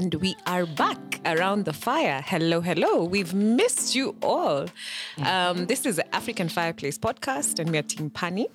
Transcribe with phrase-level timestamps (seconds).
[0.00, 2.24] and we are back around the fire.
[2.26, 3.04] Hello, hello.
[3.04, 4.66] We've missed you all.
[5.26, 8.48] Um, this is the African Fireplace podcast, and we are Team Pani.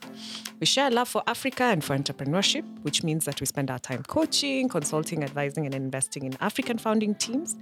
[0.60, 4.02] We share love for Africa and for entrepreneurship, which means that we spend our time
[4.08, 7.56] coaching, consulting, advising, and investing in African founding teams.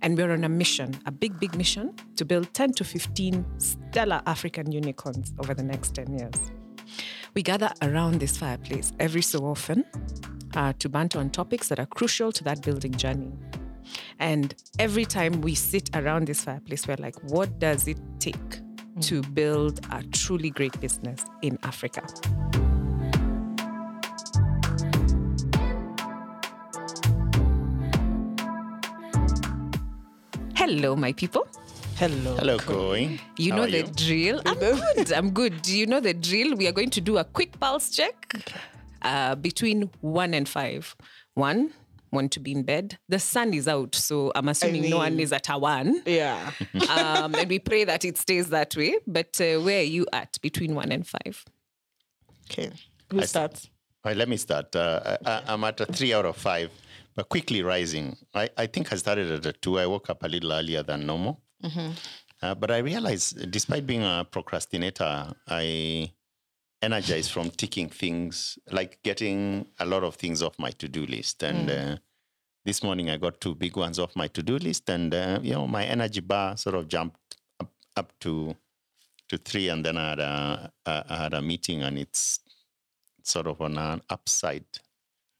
[0.00, 4.22] And we're on a mission, a big, big mission, to build 10 to 15 stellar
[4.24, 6.52] African unicorns over the next 10 years.
[7.34, 9.84] We gather around this fireplace every so often
[10.56, 13.32] uh, to banter on topics that are crucial to that building journey.
[14.18, 18.60] And every time we sit around this fireplace, we're like, what does it take
[19.02, 22.02] to build a truly great business in Africa?
[30.56, 31.46] Hello, my people.
[31.96, 32.34] Hello.
[32.36, 33.20] Hello, Koi.
[33.36, 33.92] You How know are the you?
[33.94, 34.42] drill.
[34.44, 35.12] I'm good.
[35.12, 35.62] I'm good.
[35.62, 36.56] Do you know the drill?
[36.56, 38.34] We are going to do a quick pulse check
[39.02, 40.96] uh, between one and five.
[41.34, 41.72] One,
[42.12, 42.98] want to be in bed.
[43.08, 46.02] The sun is out, so I'm assuming no one is at a one.
[46.06, 46.50] Yeah.
[46.88, 48.98] Um, and we pray that it stays that way.
[49.06, 51.44] But uh, where are you at between one and five?
[52.50, 52.70] Okay.
[53.10, 53.68] Who starts?
[54.04, 54.74] All right, let me start.
[54.74, 56.70] Uh, I, I'm at a three out of five,
[57.14, 58.16] but quickly rising.
[58.34, 59.78] I, I think I started at a two.
[59.78, 61.40] I woke up a little earlier than normal.
[62.42, 66.12] Uh, but I realized, despite being a procrastinator, I
[66.86, 71.42] energized from ticking things, like getting a lot of things off my to do list.
[71.42, 71.96] And uh,
[72.64, 75.54] this morning, I got two big ones off my to do list, and uh, you
[75.54, 78.54] know, my energy bar sort of jumped up, up to
[79.28, 82.40] to three, and then I had a, a I had a meeting, and it's
[83.22, 84.64] sort of on an upside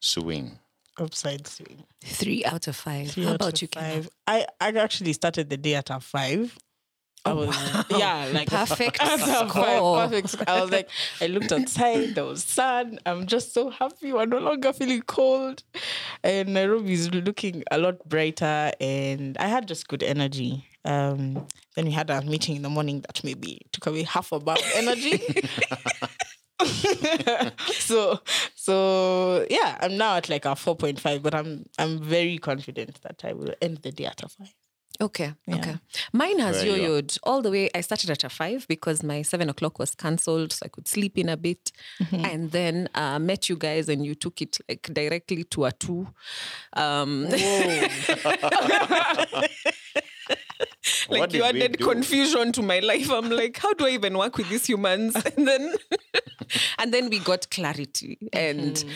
[0.00, 0.58] swing.
[0.98, 1.84] Upside swing.
[2.02, 3.10] Three out of five.
[3.10, 3.86] Three How about of you, Kenna?
[3.94, 4.10] five.
[4.26, 6.56] I, I actually started the day at a five.
[7.26, 7.56] I was
[7.90, 10.08] yeah, like Perfect score.
[10.08, 10.48] perfect.
[10.48, 10.88] I was like,
[11.20, 12.98] I looked outside, there was sun.
[13.04, 14.12] I'm just so happy.
[14.12, 15.62] We're no longer feeling cold.
[16.22, 20.66] And Nairobi is looking a lot brighter and I had just good energy.
[20.84, 24.46] Um, then we had a meeting in the morning that maybe took away half of
[24.46, 25.20] our energy.
[27.72, 28.20] so
[28.54, 33.32] so yeah, I'm now at like a 4.5, but I'm I'm very confident that I
[33.32, 34.54] will end the day at a five.
[35.00, 35.56] Okay, Yeah.
[35.56, 35.76] okay.
[36.12, 36.88] Mine has Where are you at?
[36.88, 37.68] yo-yoed all the way.
[37.74, 41.18] I started at a five because my seven o'clock was cancelled, so I could sleep
[41.18, 41.70] in a bit,
[42.02, 42.24] Mm-hmm.
[42.24, 46.06] and then uh, met you guys, and you took it like directly to a two.
[46.72, 47.26] Um,
[51.08, 53.10] like What you added confusion to my life.
[53.10, 55.14] I'm like, how do I even work with these humans?
[55.36, 55.74] And then,
[56.78, 58.90] and then we got clarity, and Mm-hmm.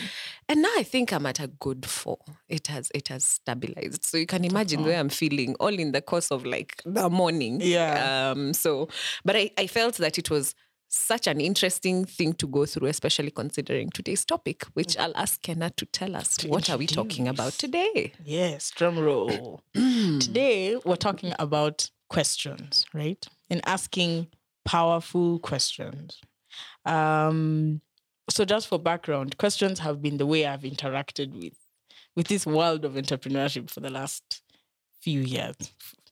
[0.49, 2.19] and now I think I'm at a good four.
[2.49, 4.03] It has it has stabilized.
[4.03, 7.59] So you can imagine where I'm feeling all in the course of like the morning.
[7.61, 8.31] Yeah.
[8.31, 8.53] Um.
[8.53, 8.87] So,
[9.25, 10.55] but I I felt that it was
[10.91, 15.69] such an interesting thing to go through, especially considering today's topic, which I'll ask Kenna
[15.71, 18.11] to tell us what are we talking about today.
[18.23, 19.61] Yes, drum roll.
[19.73, 23.25] Today we're talking about questions, right?
[23.49, 24.27] And asking
[24.65, 26.19] powerful questions.
[26.85, 27.81] Um,
[28.29, 31.57] so just for background, questions have been the way I've interacted with
[32.17, 34.41] with this world of entrepreneurship for the last
[35.01, 35.55] few years.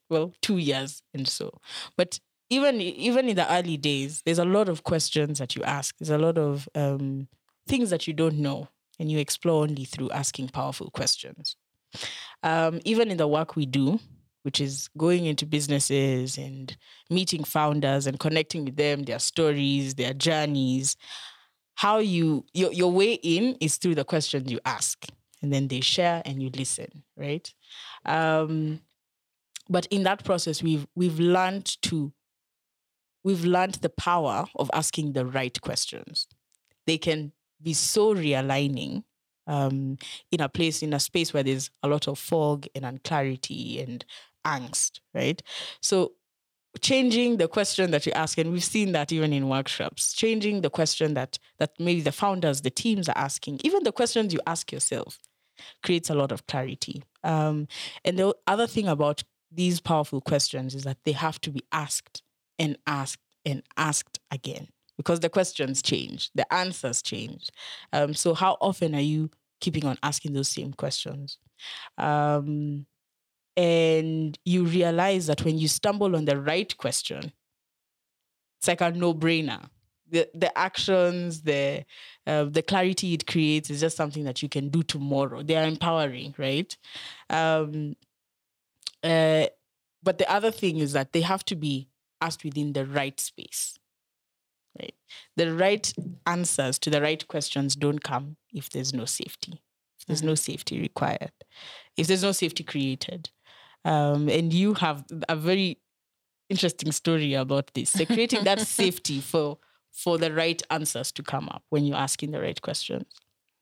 [0.10, 1.60] Well, two years and so.
[1.98, 2.20] But
[2.50, 5.96] even even in the early days, there's a lot of questions that you ask.
[5.98, 7.28] There's a lot of um,
[7.68, 8.68] things that you don't know,
[9.00, 11.56] and you explore only through asking powerful questions
[12.44, 14.00] um, even in the work we do,
[14.44, 16.76] which is going into businesses and
[17.10, 20.96] meeting founders and connecting with them, their stories, their journeys,
[21.76, 25.06] how you your, your way in is through the questions you ask,
[25.42, 27.54] and then they share and you listen, right?
[28.06, 28.82] Um,
[29.70, 32.12] but in that process, we've we've learned to
[33.24, 36.28] we've learned the power of asking the right questions.
[36.88, 37.32] They can
[37.62, 39.04] be so realigning
[39.48, 39.98] um,
[40.32, 44.06] in a place, in a space where there's a lot of fog and unclarity and
[44.46, 45.42] angst, right?
[45.82, 46.14] So
[46.82, 50.70] changing the question that you ask, and we've seen that even in workshops, changing the
[50.70, 54.72] question that that maybe the founders, the teams are asking, even the questions you ask
[54.72, 55.20] yourself,
[55.84, 57.04] creates a lot of clarity.
[57.24, 57.68] Um,
[58.06, 62.22] and the other thing about these powerful questions is that they have to be asked
[62.60, 64.68] and asked and asked again
[64.98, 67.50] because the questions change, the answers change.
[67.94, 71.38] Um, so, how often are you keeping on asking those same questions?
[71.98, 72.86] Um,
[73.56, 77.32] and you realize that when you stumble on the right question,
[78.58, 79.70] it's like a no-brainer.
[80.10, 81.86] The the actions, the
[82.28, 85.44] uh, the clarity it creates is just something that you can do tomorrow.
[85.44, 86.76] They are empowering, right?
[87.30, 87.96] Um,
[89.04, 89.46] uh,
[90.04, 91.88] but the other thing is that they have to be
[92.22, 93.78] asked within the right space.
[94.80, 94.94] Right.
[95.36, 95.92] The right
[96.26, 99.62] answers to the right questions don't come if there's no safety.
[100.00, 101.32] If there's no safety required.
[101.98, 103.30] if there's no safety created.
[103.84, 105.80] Um, and you have a very
[106.50, 107.92] interesting story about this.
[107.92, 109.58] So creating that safety for
[109.92, 113.06] for the right answers to come up when you're asking the right questions.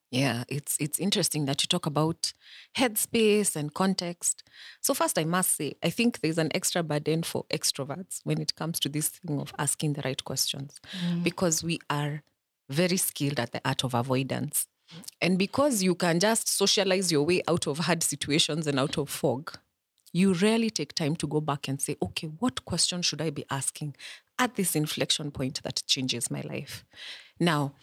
[0.09, 2.33] Yeah, it's it's interesting that you talk about
[2.77, 4.43] headspace and context.
[4.81, 8.55] So first I must say, I think there's an extra burden for extroverts when it
[8.55, 10.79] comes to this thing of asking the right questions.
[11.05, 11.23] Mm-hmm.
[11.23, 12.23] Because we are
[12.69, 14.67] very skilled at the art of avoidance.
[15.21, 19.09] And because you can just socialize your way out of hard situations and out of
[19.09, 19.57] fog,
[20.13, 23.45] you rarely take time to go back and say, okay, what question should I be
[23.49, 23.95] asking
[24.39, 26.85] at this inflection point that changes my life?
[27.39, 27.73] Now,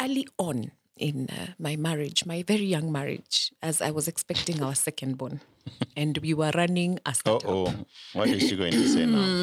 [0.00, 4.74] early on in uh, my marriage, my very young marriage, as I was expecting our
[4.74, 5.40] second born,
[5.96, 7.48] and we were running a Oh, startup.
[7.50, 7.74] oh.
[8.12, 9.42] What is she going to say now?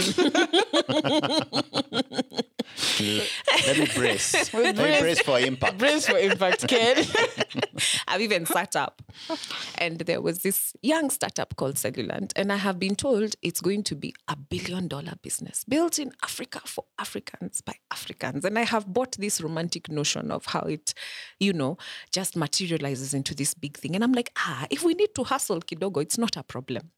[3.67, 4.53] Let me brace.
[4.53, 5.77] Let me brace for impact.
[5.77, 7.05] Brace for impact, Ken.
[8.07, 9.01] I've even sat up.
[9.77, 12.33] And there was this young startup called Cellulant.
[12.35, 16.11] And I have been told it's going to be a billion dollar business built in
[16.23, 18.45] Africa for Africans by Africans.
[18.45, 20.93] And I have bought this romantic notion of how it,
[21.39, 21.77] you know,
[22.11, 23.95] just materializes into this big thing.
[23.95, 26.91] And I'm like, ah, if we need to hustle kidogo, it's not a problem.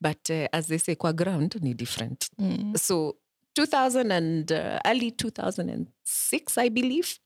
[0.00, 2.28] But uh, as they say, kwa ground ni different.
[2.76, 3.16] So
[3.54, 7.18] 2000 and uh, early 2006, I believe,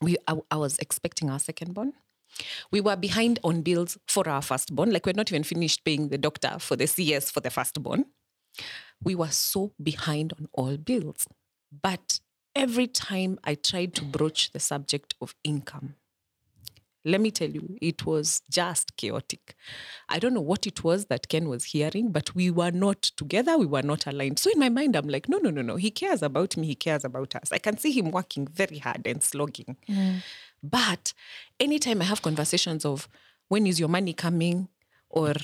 [0.00, 1.92] we I, I was expecting our second born.
[2.70, 4.92] We were behind on bills for our firstborn.
[4.92, 8.06] Like we're not even finished paying the doctor for the CS for the firstborn.
[9.02, 11.26] We were so behind on all bills.
[11.82, 12.20] But
[12.54, 15.94] every time I tried to broach the subject of income,
[17.04, 19.54] let me tell you, it was just chaotic.
[20.08, 23.56] I don't know what it was that Ken was hearing, but we were not together.
[23.56, 24.38] We were not aligned.
[24.38, 25.76] So in my mind, I'm like, no, no, no, no.
[25.76, 26.66] He cares about me.
[26.66, 27.52] He cares about us.
[27.52, 29.76] I can see him working very hard and slogging.
[29.88, 30.22] Mm.
[30.62, 31.14] But
[31.58, 33.08] anytime I have conversations of
[33.48, 34.68] when is your money coming
[35.08, 35.34] or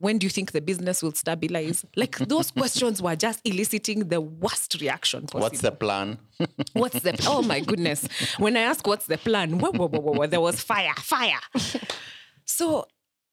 [0.00, 1.84] when do you think the business will stabilize?
[1.96, 5.40] Like those questions were just eliciting the worst reaction possible.
[5.40, 6.18] What's the plan?
[6.72, 8.08] What's the oh my goodness.
[8.38, 11.40] When I ask what's the plan, whoa, whoa, whoa, whoa, there was fire, fire.
[12.46, 12.86] So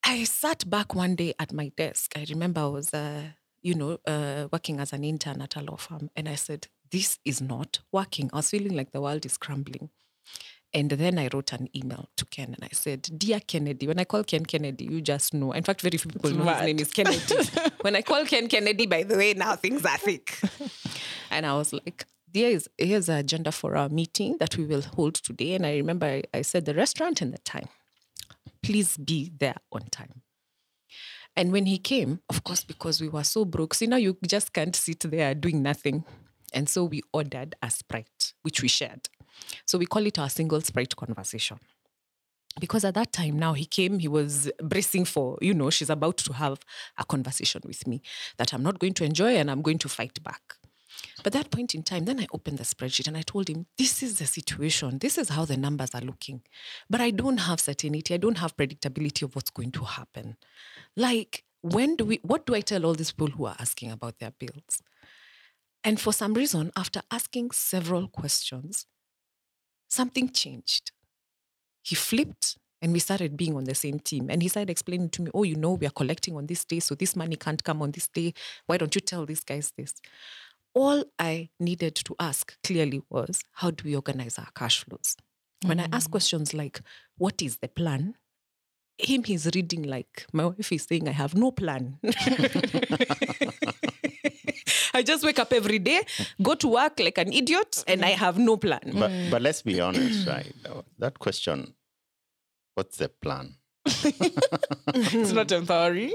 [0.03, 2.13] I sat back one day at my desk.
[2.15, 3.23] I remember I was uh,
[3.61, 6.09] you know, uh, working as an intern at a law firm.
[6.15, 8.29] And I said, This is not working.
[8.31, 9.89] I was feeling like the world is crumbling.
[10.73, 14.03] And then I wrote an email to Ken and I said, Dear Kennedy, when I
[14.03, 15.53] call Ken Kennedy, you just know.
[15.53, 17.35] In fact, very few people know his name is Kennedy.
[17.81, 20.39] when I call Ken Kennedy, by the way, now things are thick.
[21.31, 24.81] and I was like, Dear, is, here's an agenda for our meeting that we will
[24.81, 25.55] hold today.
[25.55, 27.69] And I remember I, I said the restaurant and the time.
[28.61, 30.21] Please be there on time.
[31.37, 34.53] And when he came, of course, because we were so broke, so know, you just
[34.53, 36.03] can't sit there doing nothing.
[36.51, 39.07] And so we ordered a Sprite, which we shared.
[39.65, 41.59] So we call it our single Sprite conversation.
[42.59, 46.17] Because at that time now he came, he was bracing for, you know, she's about
[46.17, 46.59] to have
[46.97, 48.01] a conversation with me
[48.37, 50.55] that I'm not going to enjoy and I'm going to fight back.
[51.23, 54.01] But that point in time, then I opened the spreadsheet and I told him, this
[54.01, 54.97] is the situation.
[54.99, 56.41] This is how the numbers are looking.
[56.89, 58.13] But I don't have certainty.
[58.13, 60.37] I don't have predictability of what's going to happen.
[60.95, 64.19] Like, when do we, what do I tell all these people who are asking about
[64.19, 64.81] their bills?
[65.83, 68.87] And for some reason, after asking several questions,
[69.87, 70.91] something changed.
[71.83, 74.29] He flipped and we started being on the same team.
[74.29, 76.79] And he started explaining to me, oh, you know, we are collecting on this day,
[76.79, 78.33] so this money can't come on this day.
[78.67, 79.93] Why don't you tell these guys this?
[80.73, 85.15] All I needed to ask clearly was, how do we organize our cash flows?
[85.65, 86.11] When I ask mm.
[86.11, 86.81] questions like,
[87.17, 88.13] what is the plan?
[88.99, 91.97] Him, he's reading like, my wife is saying, I have no plan.
[94.97, 96.01] I just wake up every day,
[96.41, 98.93] go to work like an idiot, and I have no plan.
[98.93, 100.51] But but let's be honest, right?
[100.97, 101.75] That question,
[102.75, 103.55] what's the plan?
[103.85, 106.13] it's not empowering.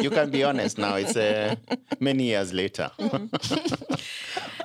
[0.00, 0.96] You can be honest now.
[0.96, 1.54] It's uh,
[2.00, 2.90] many years later.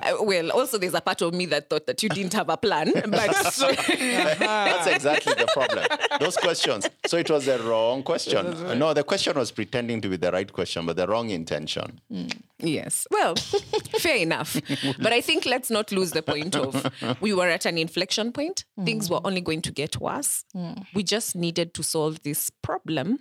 [0.02, 2.56] Uh, well, also there's a part of me that thought that you didn't have a
[2.56, 5.86] plan, but That's exactly the problem.
[6.20, 6.88] Those questions.
[7.06, 8.78] So it was the wrong question.
[8.78, 12.00] No, the question was pretending to be the right question, but the wrong intention.
[12.10, 12.26] Hmm.
[12.58, 13.34] yes, well,
[13.98, 14.60] fair enough.
[14.98, 16.90] But I think let's not lose the point of
[17.20, 18.64] we were at an inflection point.
[18.76, 18.84] Hmm.
[18.84, 20.44] Things were only going to get worse.
[20.52, 20.72] Hmm.
[20.94, 23.20] We just needed to solve this problem.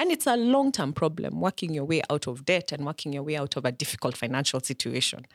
[0.00, 3.24] And it's a long term problem, working your way out of debt and working your
[3.24, 5.26] way out of a difficult financial situation.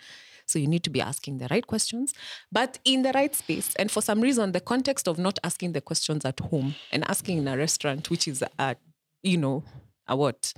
[0.45, 2.13] So you need to be asking the right questions,
[2.51, 3.73] but in the right space.
[3.75, 7.39] And for some reason, the context of not asking the questions at home and asking
[7.39, 8.75] in a restaurant, which is a,
[9.21, 9.63] you know,
[10.07, 10.53] a what,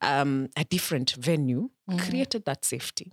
[0.00, 3.12] um, a different venue, created that safety.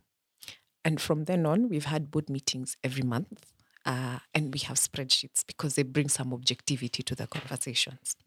[0.85, 3.45] And from then on, we've had board meetings every month.
[3.85, 8.17] Uh, and we have spreadsheets because they bring some objectivity to the conversations.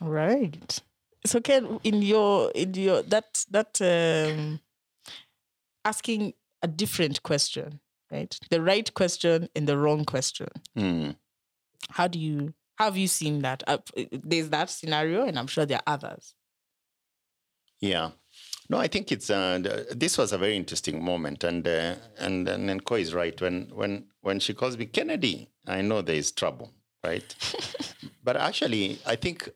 [0.00, 0.80] Right.
[1.26, 4.60] So Ken, in your in your that that um
[5.84, 8.36] asking a different question, right?
[8.50, 10.48] The right question and the wrong question.
[10.76, 11.10] Hmm.
[11.90, 13.62] How do you how have you seen that?
[13.66, 13.78] Uh,
[14.10, 16.34] there's that scenario, and I'm sure there are others.
[17.80, 18.10] Yeah.
[18.68, 22.80] No, I think it's uh, this was a very interesting moment, and uh, and and
[22.80, 26.72] Nko is right when when when she calls me Kennedy, I know there is trouble,
[27.04, 27.34] right?
[28.24, 29.50] but actually, I think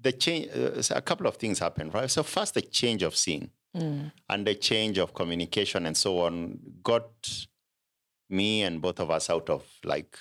[0.00, 2.10] the change, uh, a couple of things happened, right?
[2.10, 4.12] So first, the change of scene Mm.
[4.28, 7.46] and the change of communication and so on got
[8.28, 10.16] me and both of us out of like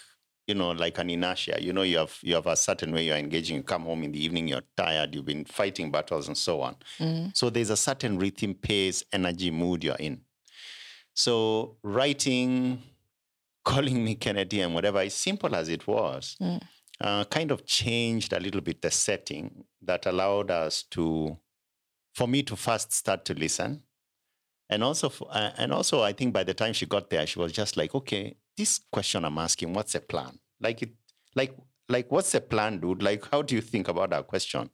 [0.48, 1.58] you know like an inertia.
[1.60, 3.58] You know you have you have a certain way you're engaging.
[3.58, 6.76] You come home in the evening you're tired you've been fighting battles and so on.
[7.00, 7.36] Mm.
[7.36, 10.22] So there's a certain rhythm pace energy mood you're in.
[11.14, 12.82] So writing
[13.64, 16.60] calling me kennedy and whatever as simple as it was mm.
[17.00, 21.38] uh, kind of changed a little bit the setting that allowed us to
[22.14, 23.84] for me to first start to listen.
[24.70, 27.52] And also uh, and also i think by the time she got there she was
[27.52, 30.40] just like okay this question i'm asking what's the plan?
[30.62, 30.92] Like it
[31.36, 31.54] like
[31.90, 33.04] like what's the plan dude?
[33.04, 34.70] Like how do you think about that question?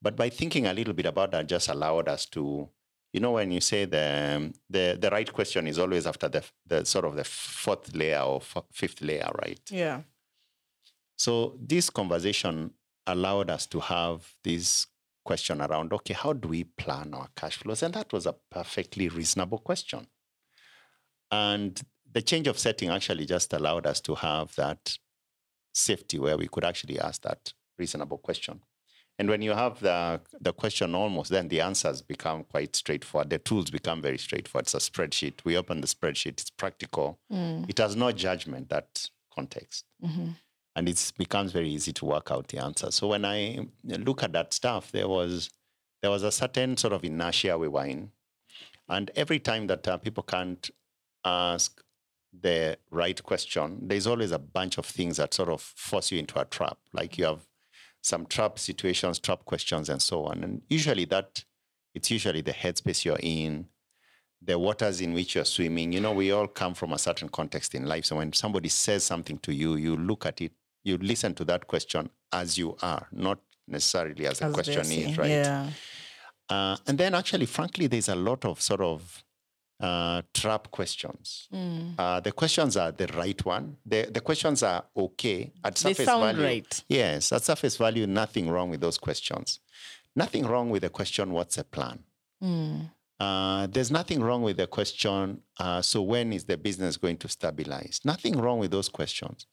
[0.00, 2.68] But by thinking a little bit about that just allowed us to
[3.12, 6.84] you know when you say the the the right question is always after the the
[6.86, 9.60] sort of the fourth layer or f- fifth layer right?
[9.70, 10.02] Yeah.
[11.16, 12.70] so this conversation
[13.06, 14.86] allowed us to have this
[15.28, 17.82] question around okay, how do we plan our cash flows?
[17.82, 20.06] And that was a perfectly reasonable question.
[21.30, 21.72] And
[22.10, 24.96] the change of setting actually just allowed us to have that
[25.74, 28.62] safety where we could actually ask that reasonable question.
[29.18, 33.28] And when you have the, the question almost, then the answers become quite straightforward.
[33.28, 34.66] The tools become very straightforward.
[34.66, 35.44] It's a spreadsheet.
[35.44, 37.18] We open the spreadsheet, it's practical.
[37.30, 37.68] Mm.
[37.68, 40.30] It has no judgment, that context mm-hmm.
[40.78, 42.92] And it becomes very easy to work out the answer.
[42.92, 45.50] So when I look at that stuff, there was
[46.00, 48.12] there was a certain sort of inertia we were in,
[48.88, 50.70] and every time that uh, people can't
[51.24, 51.82] ask
[52.32, 56.38] the right question, there's always a bunch of things that sort of force you into
[56.38, 56.78] a trap.
[56.92, 57.48] Like you have
[58.00, 60.44] some trap situations, trap questions, and so on.
[60.44, 61.44] And usually that
[61.94, 63.66] it's usually the headspace you're in,
[64.40, 65.92] the waters in which you're swimming.
[65.92, 68.04] You know, we all come from a certain context in life.
[68.04, 70.52] So when somebody says something to you, you look at it,
[70.88, 75.18] you listen to that question as you are, not necessarily as the As question is,
[75.18, 75.30] right?
[75.30, 75.70] Yeah.
[76.48, 79.22] Uh, and then actually, frankly, there's a lot of sort of
[79.80, 81.46] uh, trap questions.
[81.54, 81.94] Mm.
[81.98, 83.76] Uh, the questions are the right one.
[83.86, 86.42] The, the questions are okay at surface They sound value.
[86.42, 86.84] right.
[86.88, 89.60] Yes, at surface value, nothing wrong with those questions.
[90.16, 92.00] Nothing wrong with the question, what's the plan?
[92.42, 92.90] Mm.
[93.20, 97.28] Uh, there's nothing wrong with the question, uh, so when is the business going to
[97.28, 98.00] stabilize?
[98.04, 99.46] Nothing wrong with those questions.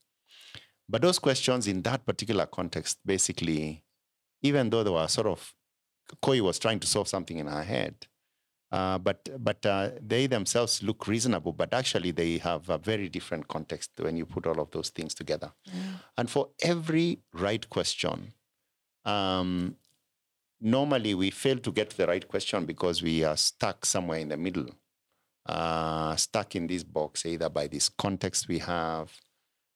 [0.87, 3.83] But those questions in that particular context, basically,
[4.41, 5.53] even though they were sort of,
[6.21, 8.07] Koi was trying to solve something in her head,
[8.71, 13.47] uh, but but uh, they themselves look reasonable, but actually they have a very different
[13.47, 15.51] context when you put all of those things together.
[16.17, 18.33] And for every right question,
[19.05, 19.77] um,
[20.59, 24.29] normally we fail to get to the right question because we are stuck somewhere in
[24.29, 24.67] the middle,
[25.45, 29.11] uh, stuck in this box, either by this context we have,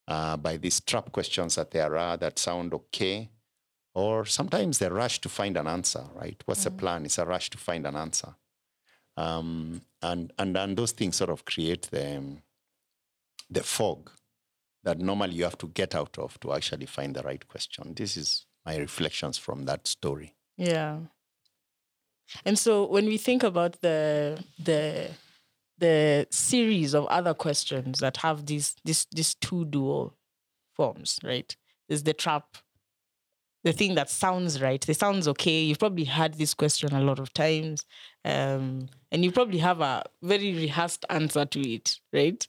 [0.09, 3.29] uh, by these trap questions that there are that sound okay,
[3.93, 6.41] or sometimes the rush to find an answer, right?
[6.45, 7.05] What's the plan?
[7.05, 8.35] It's a rush to find an answer.
[9.15, 12.37] Um, and, and, and those things sort of create the,
[13.49, 14.09] the fog
[14.83, 17.93] that normally you have to get out of to actually find the right question.
[17.95, 20.35] This is my reflections from that story.
[20.57, 20.99] Yeah.
[22.45, 25.09] And so when we think about the the
[25.79, 30.15] the series of other questions that have these this these two dual
[30.75, 31.55] forms, right?
[31.87, 32.57] There's the trap,
[33.63, 34.87] the thing that sounds right.
[34.87, 35.63] It sounds okay.
[35.63, 37.85] You've probably had this question a lot of times.
[38.23, 42.47] Um, and you probably have a very rehearsed answer to it, right?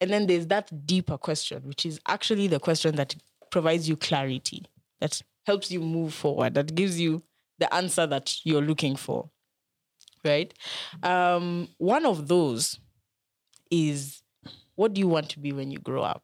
[0.00, 3.14] And then there's that deeper question, which is actually the question that
[3.50, 4.64] provides you clarity,
[5.00, 7.22] that helps you move forward, that gives you
[7.58, 9.30] the answer that you're looking for.
[10.24, 10.52] Right?
[11.02, 12.78] Um, one of those
[13.70, 14.22] is
[14.76, 16.22] what do you want to be when you grow up?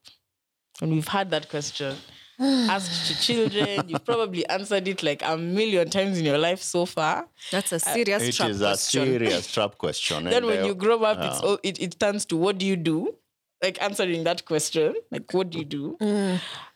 [0.80, 1.96] And we've had that question
[2.40, 3.88] asked to children.
[3.88, 7.28] You've probably answered it like a million times in your life so far.
[7.50, 9.04] That's a serious It trap is a question.
[9.04, 10.24] serious trap question.
[10.24, 12.66] Then when uh, you grow up, it's uh, all, it, it turns to what do
[12.66, 13.14] you do?
[13.62, 15.98] Like answering that question, like what do you do?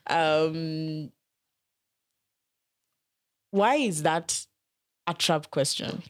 [0.06, 1.10] Um,
[3.50, 4.44] why is that
[5.06, 6.02] a trap question?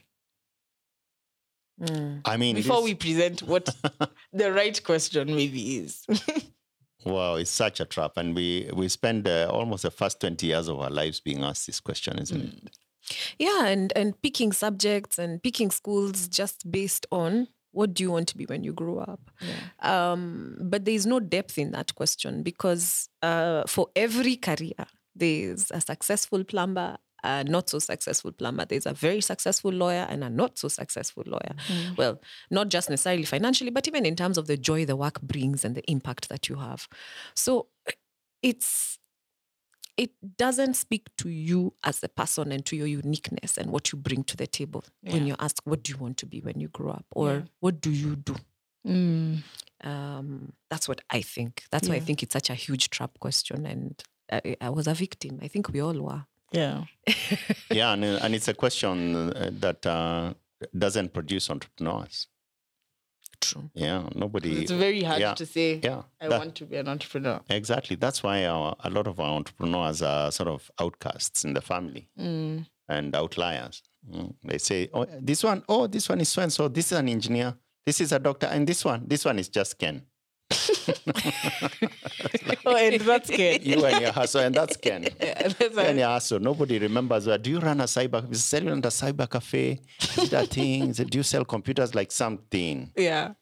[2.25, 3.65] I mean, Before this- we present what
[4.33, 6.05] the right question maybe is.
[7.05, 10.67] Wow, it's such a trap, and we we spend uh, almost the first twenty years
[10.67, 12.77] of our lives being asked this question, isn't it?
[13.37, 18.27] Yeah, and and picking subjects and picking schools just based on what do you want
[18.29, 19.29] to be when you grow up.
[19.81, 25.69] Um, but there is no depth in that question because uh, for every career, there's
[25.69, 26.97] a successful plumber.
[27.25, 28.65] A not so successful plumber.
[28.65, 31.55] There's a very successful lawyer and a not so successful lawyer.
[31.97, 35.65] Well, not just necessarily financially, but even in terms of the joy the work brings
[35.65, 36.87] and the impact that you have.
[37.33, 37.67] So
[38.41, 38.99] it's
[39.97, 43.97] it doesn't speak to you as a person and to your uniqueness and what you
[43.97, 45.27] bring to the table when Yeah.
[45.33, 47.91] you ask what do you want to be when you grow up or what do
[47.91, 48.35] you do
[48.85, 49.41] Mm.
[49.83, 53.65] um, that's what i think that's why i think it's such a huge trap question
[53.65, 56.83] and I, I was a victim i think we all were Yeah.
[57.71, 60.33] yeah, and, uh, and it's a question uh, that uh,
[60.77, 62.27] doesn't produce entrepreneurs.
[63.41, 64.61] true Yeah, nobody.
[64.61, 67.41] It's very hard yeah, to say, Yeah, I that- want to be an entrepreneur.
[67.49, 67.95] Exactly.
[67.97, 72.07] That's why our, a lot of our entrepreneurs are sort of outcasts in the family
[72.19, 72.65] Mm.
[72.89, 73.83] and outliers.
[74.09, 74.33] Mm.
[74.43, 76.67] They say, "Oh, this one, oh, this one is so and so.
[76.69, 77.55] This is an engineer.
[77.85, 80.01] This is a doctor, and this one, this one is just Ken.
[82.67, 83.65] Oh, and that's good.
[83.65, 85.07] You and your hustle, and that's Ken.
[85.21, 86.39] Yeah, that's and your hustle.
[86.39, 87.27] Nobody remembers.
[87.27, 88.23] Well, do you run a cyber?
[88.31, 89.79] Is it selling at a cyber cafe?
[90.01, 90.89] Is it a thing?
[90.89, 92.91] Is it, do you sell computers like something?
[92.95, 93.33] yeah.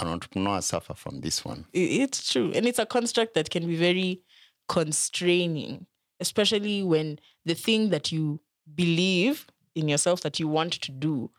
[0.00, 1.66] An entrepreneur suffer from this one.
[1.74, 2.50] It's true.
[2.54, 4.22] And it's a construct that can be very
[4.66, 5.86] constraining,
[6.20, 8.40] especially when the thing that you
[8.74, 11.30] believe in yourself that you want to do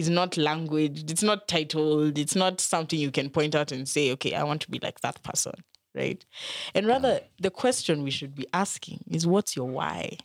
[0.00, 4.10] is not language, it's not titled, it's not something you can point out and say,
[4.12, 5.52] okay, I want to be like that person,
[5.94, 6.24] right?
[6.74, 10.16] And rather, the question we should be asking is what's your why?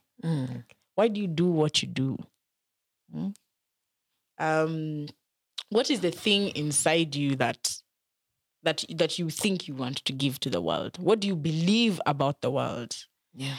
[0.95, 2.17] Why do you do what you do?
[3.11, 3.27] Hmm?
[4.39, 5.07] Um,
[5.69, 7.81] what is the thing inside you that
[8.63, 10.97] that that you think you want to give to the world?
[10.99, 12.95] What do you believe about the world?
[13.35, 13.57] yeah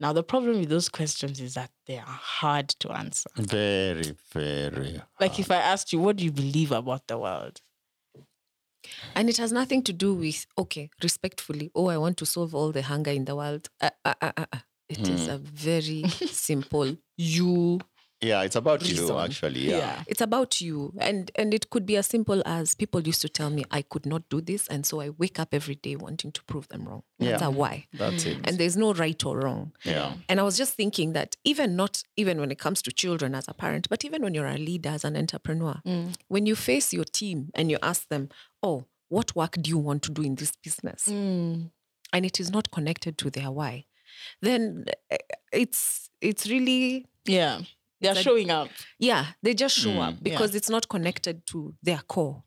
[0.00, 3.28] Now the problem with those questions is that they are hard to answer.
[3.36, 5.00] Very, very.
[5.20, 7.60] Like if I asked you, what do you believe about the world?
[9.14, 12.72] and it has nothing to do with okay respectfully oh i want to solve all
[12.72, 14.58] the hunger in the world uh, uh, uh, uh, uh.
[14.88, 17.80] It is a very simple you
[18.22, 19.70] Yeah, it's about you actually.
[19.70, 20.02] Yeah.
[20.06, 23.48] it's about you and and it could be as simple as people used to tell
[23.50, 26.42] me i could not do this and so i wake up every day wanting to
[26.44, 27.48] prove them wrong that's Yeah.
[27.48, 28.38] a why That's it.
[28.46, 30.12] and there's no right or wrong yeah.
[30.28, 33.46] and i was just thinking that even not even when it comes to children as
[33.48, 35.80] a parent but even when you're a leader as an entrepreneur
[36.28, 38.28] when you face your team and you ask them
[38.62, 41.70] oh what work do you want to do in this business and
[42.12, 43.86] it is not connected to their why
[44.42, 45.16] then eh,
[45.52, 47.60] it's it's really Yeah.
[48.00, 48.68] They're That- showing up.
[48.98, 50.30] yeah they just show up yeah.
[50.32, 52.42] because it's not connected to their core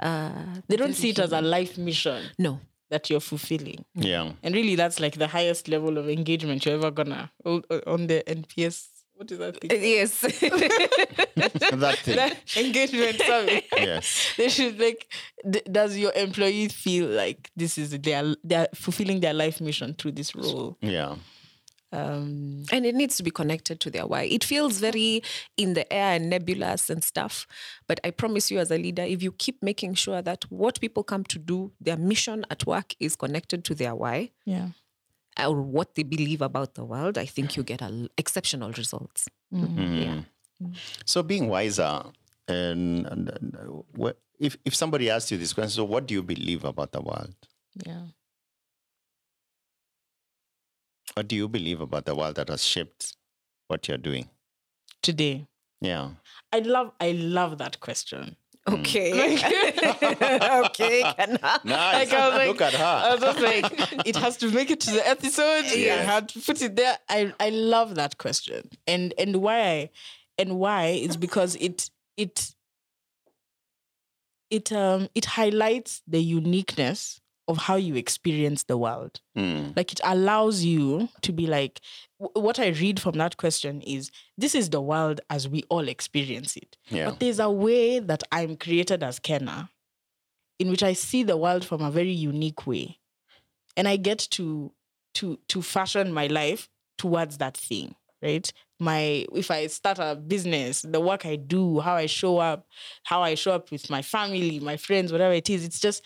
[0.00, 2.60] uh, They don't see it as a life mission no
[2.90, 3.84] that you're fulfilling.
[3.94, 4.32] Yeah.
[4.42, 8.06] And really that's like the highest level of engagement you're ever gonna o- o- on
[8.06, 8.86] the NPS.
[9.14, 9.82] What is that Uh, thing?
[9.82, 12.16] yes that thing.
[12.16, 13.66] That engagement sorry.
[13.76, 14.28] yes.
[14.36, 15.06] they should like
[15.48, 20.12] d- does your employee feel like this is their they're fulfilling their life mission through
[20.12, 21.16] this role Yeah.
[21.92, 24.22] Um and it needs to be connected to their why.
[24.22, 25.22] It feels very
[25.56, 27.46] in the air and nebulous and stuff
[27.86, 31.02] but i promise you as a leader if you keep making sure that what people
[31.02, 34.68] come to do their mission at work is connected to their why yeah.
[35.38, 39.28] or what they believe about the world i think you get a, exceptional results.
[39.52, 40.24] Mm.
[41.04, 42.02] So being wiser,
[42.46, 46.14] and, and, and, uh, what, if if somebody asks you this question, so what do
[46.14, 47.34] you believe about the world?
[47.86, 48.02] yeah
[51.14, 53.16] What do you believe about the world that has shaped
[53.68, 54.28] what you're doing?
[55.00, 55.46] today
[55.80, 56.10] Yeah.
[56.52, 58.36] i love i love that question
[58.68, 59.36] okay
[60.64, 61.60] okay Kenna.
[61.64, 62.10] Nice.
[62.10, 62.84] Like, I was like- Look at her.
[62.84, 65.64] I was just like, it has to make it to the episode.
[65.66, 66.98] I had to put it there.
[67.08, 68.68] I, I love that question.
[68.88, 69.90] And and why
[70.36, 72.52] and why is because it it
[74.50, 79.20] it um it highlights the uniqueness of how you experience the world.
[79.36, 79.74] Mm.
[79.74, 81.80] Like it allows you to be like
[82.20, 85.88] w- what I read from that question is this is the world as we all
[85.88, 86.76] experience it.
[86.90, 87.06] Yeah.
[87.06, 89.70] But there's a way that I'm created as Kenna
[90.58, 92.98] in which I see the world from a very unique way.
[93.76, 94.72] And I get to
[95.14, 98.52] to to fashion my life towards that thing, right?
[98.78, 102.66] My if I start a business, the work I do, how I show up,
[103.04, 106.02] how I show up with my family, my friends, whatever it is, it's just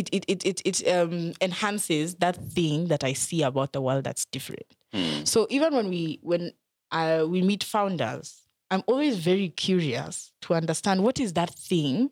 [0.00, 4.04] it it it it, it um enhances that thing that I see about the world
[4.04, 4.66] that's different.
[4.94, 5.26] Mm.
[5.26, 6.52] So even when we when
[6.90, 12.10] uh, we meet founders, I'm always very curious to understand what is that thing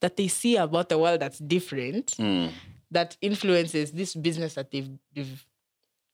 [0.00, 2.50] that they see about the world that's different Mm.
[2.90, 5.44] that influences this business that they've, they've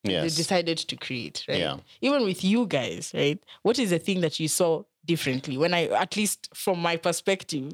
[0.04, 1.58] they decided to create, right?
[1.58, 1.76] Yeah.
[2.00, 3.38] Even with you guys, right?
[3.62, 5.56] What is the thing that you saw differently?
[5.56, 7.72] When I, at least from my perspective,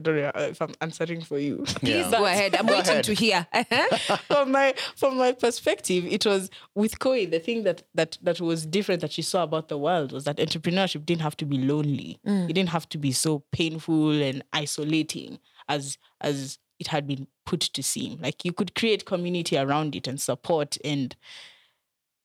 [0.00, 1.58] don't know if I'm answering for you.
[1.66, 2.56] Please go ahead.
[2.56, 3.04] I'm Go waiting ahead.
[3.04, 3.46] to hear.
[4.26, 8.64] From my from my perspective, it was with Koi, the thing that that that was
[8.64, 12.18] different that she saw about the world was that entrepreneurship didn't have to be lonely.
[12.26, 12.48] Mm.
[12.48, 17.60] It didn't have to be so painful and isolating as as it had been put
[17.60, 18.18] to seem.
[18.20, 21.14] Like you could create community around it and support and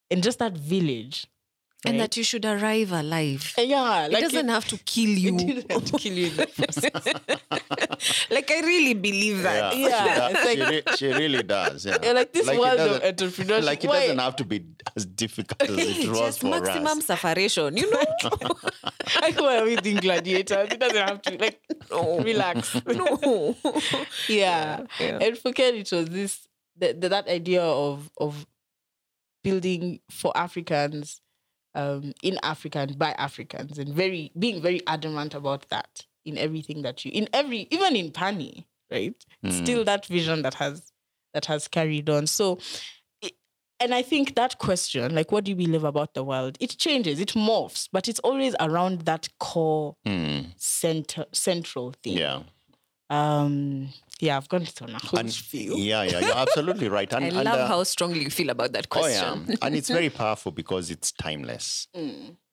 [0.10, 1.28] and just that village.
[1.86, 3.54] And that you should arrive alive.
[3.58, 5.36] Uh, yeah, it doesn't have to kill you.
[5.36, 7.06] it didn't have to kill you in the process.
[8.32, 9.78] like I really believe that.
[9.78, 11.86] Yeah, Yeah, she, like- she, re- she really does.
[11.86, 13.64] Yeah, Yeah, like this it world of doesn't- entrepreneurship.
[13.64, 16.98] Like it why- doesn't have to be as difficult as it was Just for maximum
[16.98, 17.06] us.
[17.06, 18.04] sufferation, you know?
[19.22, 20.70] like why are we doing gladiators?
[20.72, 21.62] It doesn't have to like
[22.26, 22.76] relax.
[22.86, 23.56] no.
[24.28, 24.84] yeah.
[25.00, 25.20] Yeah.
[25.22, 28.46] And for Ken, it was this the, the, that idea of of
[29.44, 31.22] building for Africans,
[31.78, 36.82] um, in Africa and by Africans, and very being very adamant about that in everything
[36.82, 39.16] that you in every even in Pani, right?
[39.44, 40.92] It's Still that vision that has
[41.34, 42.28] that has carried on.
[42.28, 42.60] So
[43.80, 47.20] and I think that question, like what do you believe about the world, it changes,
[47.20, 52.18] it morphs, but it's always around that core Mm, center central thing.
[52.18, 52.42] yeah.
[53.10, 55.78] Um, yeah, I've gone on a whole And, spiel.
[55.78, 57.12] yeah, yeah, you're absolutely right.
[57.14, 59.46] And, I and, love uh, how strongly you feel about that Oh question.
[59.48, 61.88] yeah, and it's very powerful because it's timeless.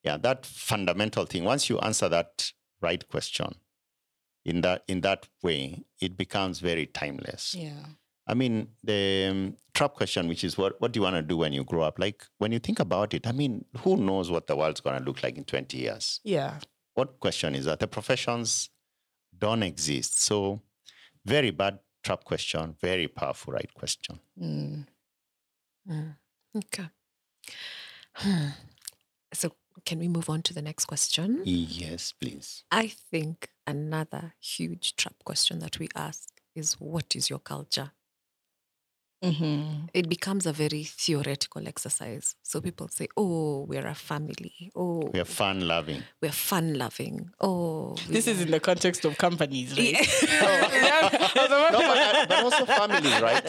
[0.02, 1.44] Yeah, that fundamental thing.
[1.44, 3.54] Once you answer that right question
[4.44, 7.54] in that in that way, it becomes very timeless.
[7.54, 7.84] Yeah.
[8.26, 11.36] I mean, the um, trap question, which is what what do you want to do
[11.38, 11.98] when you grow up?
[11.98, 15.04] Like when you think about it, I mean, who knows what the world's going to
[15.04, 16.20] look like in twenty years?
[16.24, 16.58] Yeah.
[16.94, 17.80] What question is that?
[17.80, 18.70] The professions
[19.36, 20.60] don't exist, so
[21.24, 24.20] very bad trap question, very powerful right question.
[24.40, 24.86] Mm.
[26.56, 26.88] Okay.
[28.14, 28.46] Hmm.
[29.32, 29.50] So
[29.84, 31.42] can we move on to the next question?
[31.44, 32.62] Yes, please.
[32.70, 37.90] I think another huge trap question that we ask is what is your culture?
[39.22, 39.86] Mm-hmm.
[39.94, 42.36] It becomes a very theoretical exercise.
[42.42, 44.70] So people say, oh, we're a family.
[44.76, 46.02] Oh, We are fun loving.
[46.20, 47.30] we're fun loving.
[47.40, 49.92] Oh, This is in the context of companies, right?
[50.22, 51.08] Yeah.
[51.36, 53.46] no, but, but also families, right?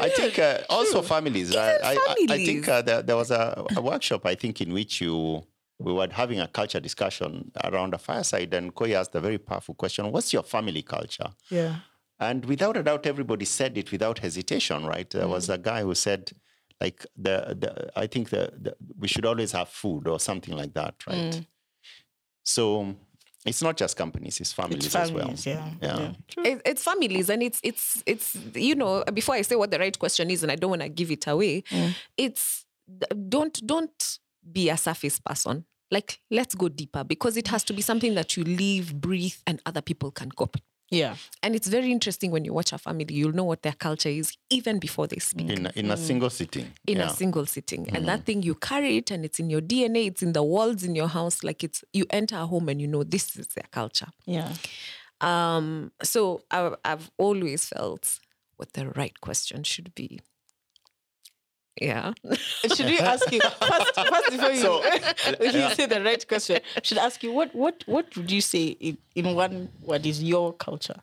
[0.00, 1.54] I think uh, also families.
[1.56, 4.72] I, I, I, I think uh, there, there was a, a workshop, I think, in
[4.72, 5.42] which you
[5.80, 9.74] we were having a culture discussion around a fireside, and Koi asked a very powerful
[9.76, 11.76] question: "What's your family culture?" Yeah.
[12.20, 15.08] And without a doubt, everybody said it without hesitation, right?
[15.08, 15.54] There was mm.
[15.54, 16.32] a guy who said,
[16.80, 20.74] like the, the I think the, the we should always have food or something like
[20.74, 21.32] that, right?
[21.32, 21.46] Mm.
[22.44, 22.96] So
[23.46, 25.70] it's not just companies; it's families, It's families, as well.
[25.80, 26.14] yeah.
[26.36, 26.42] Yeah.
[26.44, 29.96] It- it's families and it's it's it's you know before i say what the right
[29.98, 31.94] question is and i don't want to give it away mm.
[32.16, 32.64] it's
[33.28, 34.18] don't don't
[34.52, 38.36] be a surface person like let's go deeper because it has to be something that
[38.36, 41.16] you live breathe and other people can copy Yeah.
[41.42, 44.32] and it's very interesting when you watch a family you'll know what their culture is
[44.50, 46.66] even before they speak In in a single sitting.
[46.86, 47.06] in yeah.
[47.06, 50.22] a single sitting and that thing you carry it and it's in your dna it's
[50.22, 53.02] in the walls in your house like it's you enter a home and you know
[53.04, 54.52] this is their culture Yeah.
[55.20, 58.20] um, so I, I've always felt
[58.56, 60.20] what the right question should be.
[61.80, 62.12] Yeah.
[62.74, 64.82] Should we ask you first, first before you, So,
[65.38, 66.60] when you say the right question?
[66.82, 70.22] Should I ask you what what what would you say in, in one word is
[70.22, 71.00] your culture,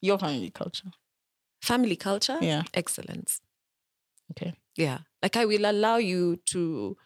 [0.00, 0.90] your family culture?
[1.62, 2.38] Family culture.
[2.40, 2.62] Yeah.
[2.74, 3.40] Excellence.
[4.32, 4.54] Okay.
[4.76, 4.98] Yeah.
[5.22, 6.96] Like I will allow you to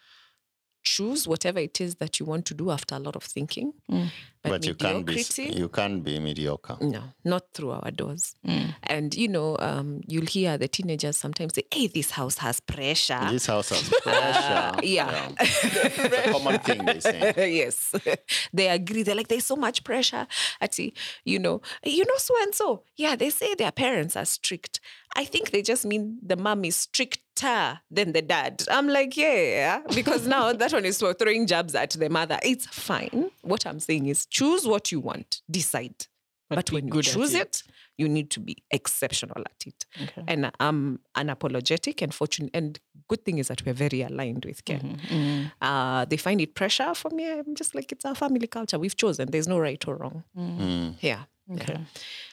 [0.88, 3.72] choose whatever it is that you want to do after a lot of thinking.
[3.90, 4.10] Mm.
[4.42, 5.24] But, but you can't be
[5.62, 6.76] you can't be mediocre.
[6.80, 8.36] No, not through our doors.
[8.46, 8.74] Mm.
[8.84, 13.26] And you know, um, you'll hear the teenagers sometimes say, "Hey, this house has pressure."
[13.30, 14.76] This house has pressure.
[14.76, 15.32] Uh, yeah.
[15.40, 17.34] It's a common thing they say.
[17.56, 17.94] yes,
[18.52, 19.02] they agree.
[19.02, 20.26] They're like, there's so much pressure.
[20.60, 22.82] I see, you know, you know, so and so.
[22.96, 24.80] Yeah, they say their parents are strict.
[25.18, 28.62] I think they just mean the mom is stricter than the dad.
[28.70, 32.38] I'm like, yeah, because now that one is throwing jabs at the mother.
[32.40, 33.32] It's fine.
[33.42, 36.06] What I'm saying is choose what you want, decide.
[36.48, 37.40] But, be when you choose it.
[37.40, 37.62] it.
[37.98, 39.84] you need to be exceptional at it.
[40.00, 40.22] Okay.
[40.28, 42.52] And I'm unapologetic and fortunate.
[42.54, 42.78] And
[43.08, 45.00] good thing is that we're very aligned with Ken.
[45.10, 45.46] Mm-hmm.
[45.60, 47.28] Uh, they find it pressure for me.
[47.28, 48.78] I'm just like, it's our family culture.
[48.78, 49.32] We've chosen.
[49.32, 50.22] There's no right or wrong.
[50.38, 50.94] Mm.
[51.00, 51.24] Yeah.
[51.52, 51.72] Okay.
[51.72, 51.80] yeah.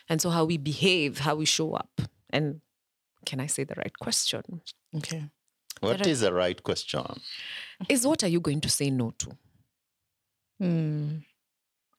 [0.07, 1.99] And so how we behave, how we show up.
[2.29, 2.61] And
[3.25, 4.41] can I say the right question?
[4.95, 5.23] Okay.
[5.81, 7.03] What is the right question?
[7.89, 9.31] Is what are you going to say no to?
[10.61, 11.23] Mm.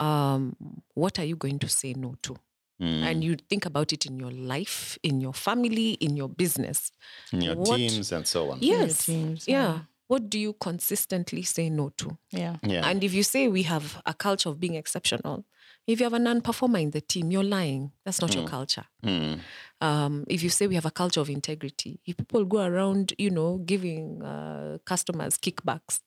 [0.00, 0.56] Um,
[0.94, 2.36] what are you going to say no to?
[2.78, 6.92] and you think about it in your life, in your family, in your business.
[7.32, 8.58] In your What- teams and so on.
[8.60, 9.06] Yes.
[9.06, 9.54] teams, yeah.
[9.62, 9.78] yeah.
[10.08, 12.18] What do you consistently say no to?
[12.30, 12.56] Yeah.
[12.62, 12.86] Yeah.
[12.86, 15.46] And if you say we have a culture of being exceptional,
[15.86, 17.92] if you have a non-performer in the team, you're lying.
[18.04, 18.84] That's not your culture.
[19.04, 19.40] Mm.
[19.80, 23.30] Um, if you say we have a culture of integrity, if people go around, you
[23.30, 26.00] know, giving uh, customers kickbacks,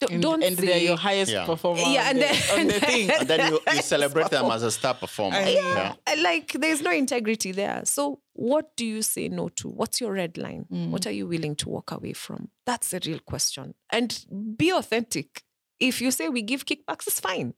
[0.00, 1.46] don't, And, don't and say they're your highest Yeah.
[1.46, 3.10] performer Yeah, on, and the, then- on the thing.
[3.20, 5.38] and then you, you celebrate them as a star performer.
[5.40, 5.94] Yeah.
[6.06, 7.82] Uh, like there's no integrity there.
[7.84, 9.68] So what do you say no to?
[9.68, 10.66] What's your red line?
[10.68, 12.50] What are you willing to walk away from?
[12.66, 13.74] That's the real question.
[13.90, 14.24] And
[14.56, 15.42] be authentic.
[15.80, 17.54] If you say we give kickbacks, it's fine.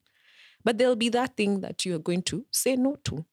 [0.66, 3.24] But there'll be that thing that you are going to say no to.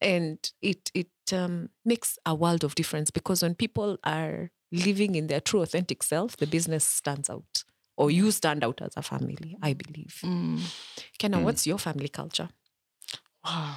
[0.00, 5.26] And it it um, makes a world of difference because when people are living in
[5.26, 7.64] their true authentic self, the business stands out.
[7.98, 8.32] Or you mm.
[8.32, 10.20] stand out as a family, I believe.
[10.24, 10.62] Mm.
[11.18, 11.42] Kenna, mm.
[11.42, 12.48] what's your family culture?
[13.44, 13.76] Wow.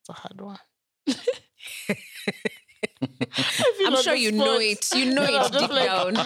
[0.00, 0.58] It's a hard one.
[3.86, 4.88] I'm sure you know it.
[4.94, 6.16] You know it deep like- down.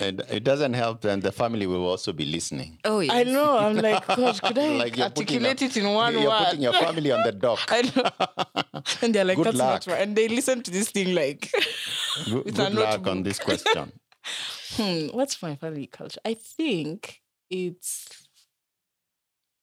[0.00, 2.78] And it doesn't help, and the family will also be listening.
[2.84, 3.12] Oh yeah.
[3.12, 3.56] I know.
[3.58, 6.44] I'm like, God, could I Like articulate it in one You're word?
[6.44, 7.60] putting your family on the dock.
[7.68, 8.82] I know.
[9.02, 9.86] And they're like, Good that's luck.
[9.86, 10.02] not right.
[10.02, 11.50] And they listen to this thing like,
[12.24, 13.06] Good, It's a good luck notebook.
[13.12, 13.92] on this question.
[14.76, 16.20] hmm, what's my family culture?
[16.24, 18.08] I think it's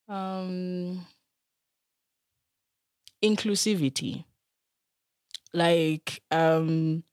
[0.07, 1.05] um
[3.23, 4.23] inclusivity.
[5.57, 7.03] Like um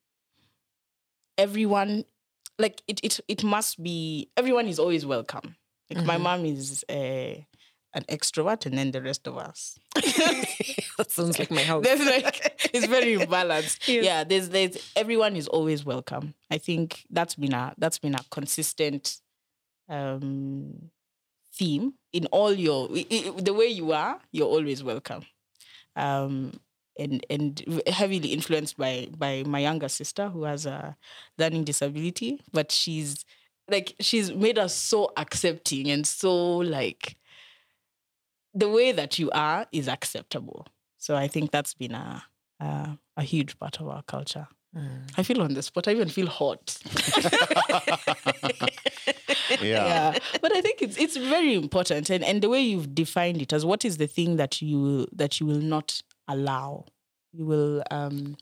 [1.38, 2.04] everyone
[2.58, 5.56] like it it it must be everyone is always welcome.
[5.90, 7.46] Like my mom is a
[7.94, 9.78] an extrovert and then the rest of us.
[9.94, 11.84] that sounds like my house.
[11.84, 13.88] There's like it's very balanced.
[13.88, 14.04] Yes.
[14.04, 16.34] Yeah, there's there's everyone is always welcome.
[16.50, 19.22] I think that's been a that's been a consistent
[19.88, 20.90] um
[21.54, 25.22] theme in all your the way you are, you're always welcome.
[25.96, 26.60] Um
[26.98, 30.96] and and heavily influenced by by my younger sister who has a
[31.38, 33.24] learning disability, but she's
[33.68, 37.16] like she's made us so accepting and so like
[38.54, 40.66] the way that you are is acceptable.
[40.98, 42.22] So I think that's been a
[42.60, 44.46] a, a huge part of our culture.
[44.76, 45.10] Mm.
[45.16, 45.86] I feel on the spot.
[45.86, 46.78] I even feel hot.
[49.60, 49.86] Yeah.
[49.86, 53.52] yeah, but I think it's it's very important, and and the way you've defined it
[53.52, 56.86] as what is the thing that you that you will not allow.
[57.32, 58.36] You will um,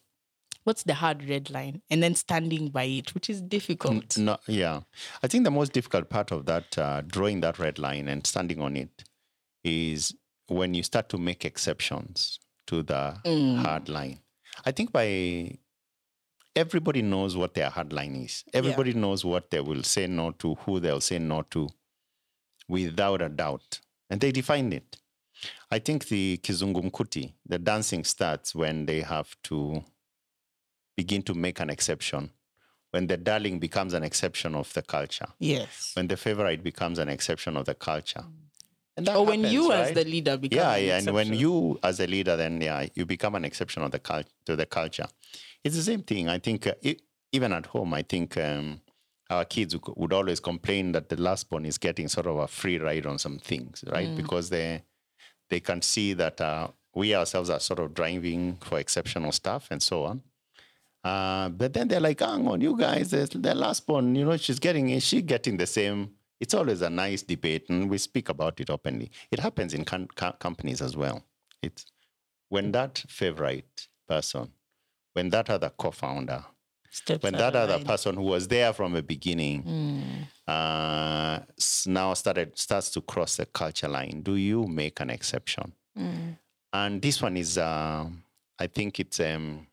[0.65, 4.17] what's the hard red line, and then standing by it, which is difficult.
[4.19, 4.81] No, yeah.
[5.23, 8.61] I think the most difficult part of that, uh, drawing that red line and standing
[8.61, 9.05] on it,
[9.65, 10.15] is
[10.49, 13.19] when you start to make exceptions to the
[13.63, 14.21] hard line.
[14.67, 15.59] I think by
[16.55, 18.45] everybody knows what their hard line is.
[18.53, 21.69] Everybody knows what they will say no to, who they'll say no to,
[22.69, 24.99] without a doubt, and they define it.
[25.71, 29.83] I think the kizungumkuti, the dancing starts when they have to
[30.97, 32.31] begin to make an exception
[32.91, 35.93] when the darling becomes an exception of the culture, Yes.
[35.95, 38.23] when the favorite becomes an exception of the culture.
[38.99, 41.33] And that Or when happens, you, as the leader, become yeah, an yeah, and when
[41.33, 44.67] you as a leader, then yeah, you become an exception of the cul- to the
[44.67, 45.07] culture.
[45.65, 46.29] It's the same thing.
[46.29, 46.99] I think uh, e-
[47.33, 48.83] even at home, I think um,
[49.31, 52.47] our kids would- would always complain that the last born is getting sort of a
[52.47, 54.11] free ride on some things, right?
[54.11, 54.17] Mm.
[54.17, 54.83] Because they
[55.53, 59.83] they can see that uh, we ourselves are sort of driving for exceptional stuff and
[59.83, 60.23] so on.
[61.05, 64.59] Uh, but then they're like, hang on, you guys, the, last one, you know, she's
[64.59, 66.13] getting, is she getting the same?
[66.41, 69.11] It's always a nice debate, and we speak about it openly.
[69.31, 71.23] It happens in com- co- companies as well.
[71.63, 71.85] It's
[72.49, 74.53] when that favorite person,
[75.13, 76.45] when that other co-founder,
[76.95, 77.85] Steps when that other line.
[77.87, 81.41] person who was there from the beginning uh,
[81.87, 85.73] now started starts to cross the culture line, do you make an exception?
[86.75, 88.07] And this one is, uh,
[88.59, 89.67] I think it's um,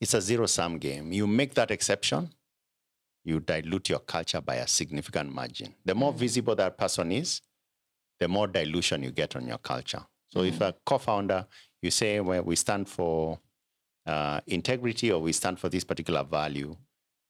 [0.00, 1.12] it's a zero sum game.
[1.12, 2.30] You make that exception,
[3.24, 5.74] you dilute your culture by a significant margin.
[5.84, 7.40] The more visible that person is,
[8.18, 10.04] the more dilution you get on your culture.
[10.28, 11.46] So if a co-founder,
[11.80, 13.38] you say, well, we stand for
[14.08, 16.76] uh, integrity or we stand for this particular value,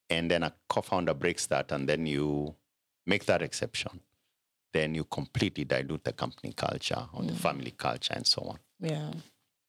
[0.09, 2.55] and then a co-founder breaks that, and then you
[3.07, 4.01] make that exception,
[4.73, 8.59] then you completely dilute the company culture or the family culture and so on.
[8.81, 9.13] Yeah.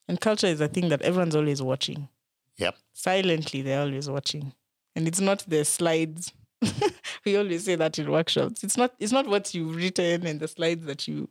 [0.08, 2.10] And culture is a thing that everyone's always watching.
[2.58, 2.76] Yep.
[2.94, 4.54] Silently, they're always watching.
[4.96, 6.34] And it's not the slides.
[7.26, 8.64] we always say that in workshops.
[8.64, 11.30] It's not it's not what you've written and the slides that you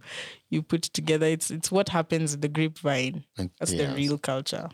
[0.49, 1.27] you put together.
[1.27, 3.25] It's it's what happens in the grapevine.
[3.37, 4.71] That's the real culture.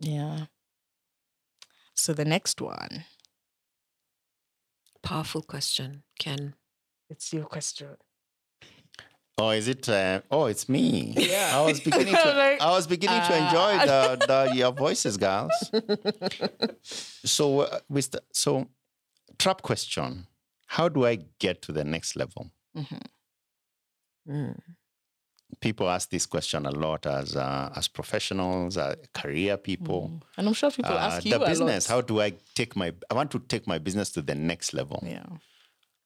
[0.00, 0.10] Yep.
[0.12, 0.44] Yeah.
[1.94, 3.04] So the next one.
[5.02, 6.54] Powerful question, Ken.
[7.10, 7.96] It's your question.
[9.38, 9.88] Oh, is it?
[9.88, 11.14] Uh, oh, it's me.
[11.16, 11.52] Yeah.
[11.54, 12.34] I was beginning to.
[12.36, 15.52] Like, I was beginning to enjoy the, the your voices, girls.
[16.82, 18.68] so uh, with the, so
[19.38, 20.26] trap question:
[20.66, 22.50] How do I get to the next level?
[25.60, 30.22] People ask this question a lot as uh, as professionals, uh, career people.
[30.36, 31.88] And I'm sure people Uh, ask you the a business.
[31.88, 31.94] lot.
[31.94, 32.92] How do I take my?
[33.10, 35.02] I want to take my business to the next level.
[35.04, 35.26] Yeah.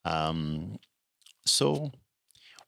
[0.05, 0.79] Um,
[1.45, 1.93] so,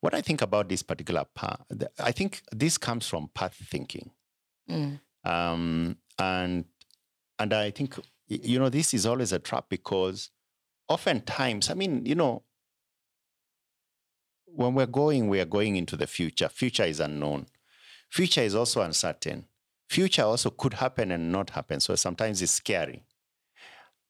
[0.01, 1.61] what I think about this particular path,
[1.99, 4.11] I think this comes from path thinking,
[4.71, 5.01] Mm.
[5.25, 6.65] um, and
[7.39, 10.31] and I think you know this is always a trap because
[10.89, 12.43] oftentimes, I mean, you know,
[14.57, 16.49] when we're going, we are going into the future.
[16.49, 17.47] Future is unknown.
[18.11, 19.47] Future is also uncertain.
[19.89, 21.81] Future also could happen and not happen.
[21.81, 23.03] So sometimes it's scary.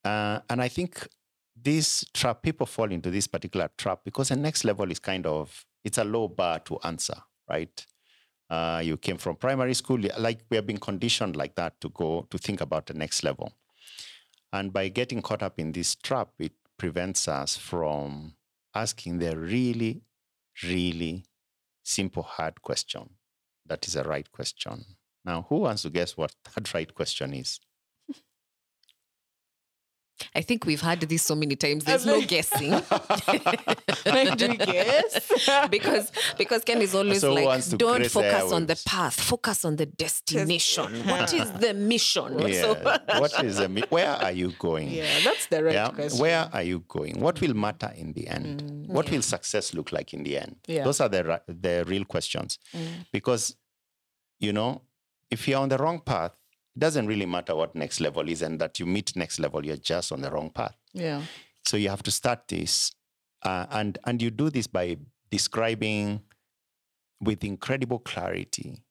[0.05, 1.09] Uh, and I think
[1.57, 5.65] this trap, people fall into this particular trap because the next level is kind of,
[5.83, 7.17] it's a low bar to answer,
[7.49, 7.87] right?
[8.51, 12.27] Uh, you came from primary school, like we have been conditioned like that to go
[12.31, 13.53] to think about the next level.
[14.53, 18.35] And by getting caught up in this trap, it prevents us from
[18.75, 20.03] asking the really,
[20.63, 21.25] really
[21.83, 23.11] simple, hard question
[23.67, 24.85] that is a right question.
[25.25, 27.61] Now, who wants to guess what that right question is?
[30.35, 31.85] I think we've had this so many times.
[31.85, 32.71] There's no guessing
[34.05, 35.69] Trying to guess.
[35.71, 39.77] because because Ken is always So like, don't focus on the airwaves?" path, focus on
[39.77, 41.07] the destination.
[41.09, 42.39] what is the mission?
[42.39, 42.63] Yeah.
[42.63, 42.75] So,
[43.21, 44.91] what is the, mi- where are you going?
[44.91, 45.89] yeah, that's the right Yeah.
[45.91, 46.21] question.
[46.21, 47.21] Where are you going?
[47.21, 48.63] What will matter in the end?
[48.63, 50.57] Mm, what will success look like in the end?
[50.67, 50.85] Yeah.
[50.85, 52.59] Those are the ri- the real questions.
[52.75, 53.07] Mm.
[53.13, 53.57] Because
[54.41, 54.83] you know,
[55.31, 56.33] if you're on the wrong path,
[56.77, 59.77] it doesn't really matter what next level is and that you meet next level, you're
[59.77, 60.75] just on the wrong path.
[60.93, 61.23] Yeah.
[61.65, 62.93] So you have to start this,
[63.43, 64.97] uh, and and you do this by
[65.31, 66.21] describing
[67.21, 68.83] with incredible clarity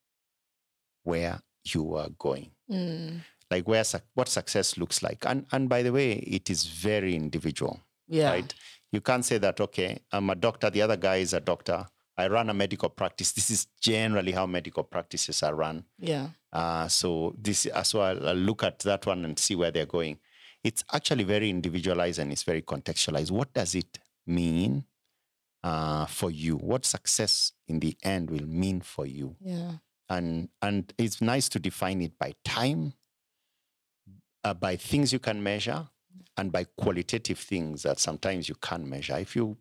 [1.04, 3.22] where you are going, Mm.
[3.52, 3.84] like where
[4.15, 5.26] what success looks like.
[5.26, 8.32] And and by the way, it is very individual, Yeah.
[8.32, 8.54] right?
[8.91, 11.86] You can't say that okay, I'm a doctor, the other guy is a doctor.
[12.17, 13.32] I run a medical practice.
[13.34, 15.86] This is generally how medical practices are run.
[15.98, 16.30] Yeah.
[16.53, 19.87] Uh, so this, uh, so I'll, I'll look at that one and see where they're
[19.87, 20.19] going.
[20.63, 23.31] It's actually very individualized and it's very contextualized.
[23.31, 24.85] What does it mean
[25.63, 26.55] uh, for you?
[26.57, 29.35] What success in the end will mean for you?
[29.41, 29.71] Yeah.
[30.09, 32.93] And and it's nice to define it by time,
[34.43, 35.87] uh, by things you can measure,
[36.37, 39.17] and by qualitative things that sometimes you can't measure.
[39.17, 39.57] If you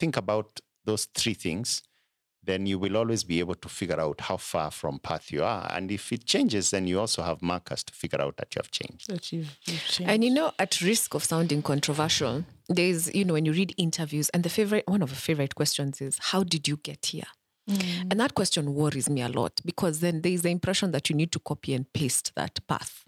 [0.00, 1.82] think about those three things,
[2.44, 5.70] then you will always be able to figure out how far from path you are.
[5.72, 8.70] And if it changes, then you also have markers to figure out that you have
[8.70, 9.08] changed.
[9.08, 10.10] That you've, you've changed.
[10.10, 14.28] and you know, at risk of sounding controversial, there's you know when you read interviews,
[14.30, 17.24] and the favorite one of the favorite questions is, "How did you get here?"
[17.68, 21.14] And that question worries me a lot because then there is the impression that you
[21.16, 23.04] need to copy and paste that path.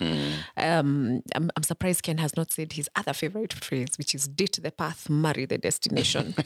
[0.57, 4.61] Um, I'm, I'm surprised Ken has not said his other favorite phrase, which is date
[4.63, 6.35] the path, marry the destination.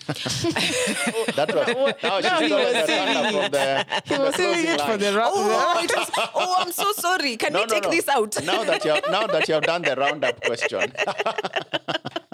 [1.36, 1.66] That was
[2.02, 3.52] now No, he was the saving runner from it.
[3.52, 4.42] the, he was the
[4.72, 5.32] it for the round.
[5.36, 7.36] oh, it was, oh, I'm so sorry.
[7.36, 7.90] Can No, we no, take no.
[7.90, 8.42] this out?
[8.44, 10.92] now that you have, now that you have done the roundup question,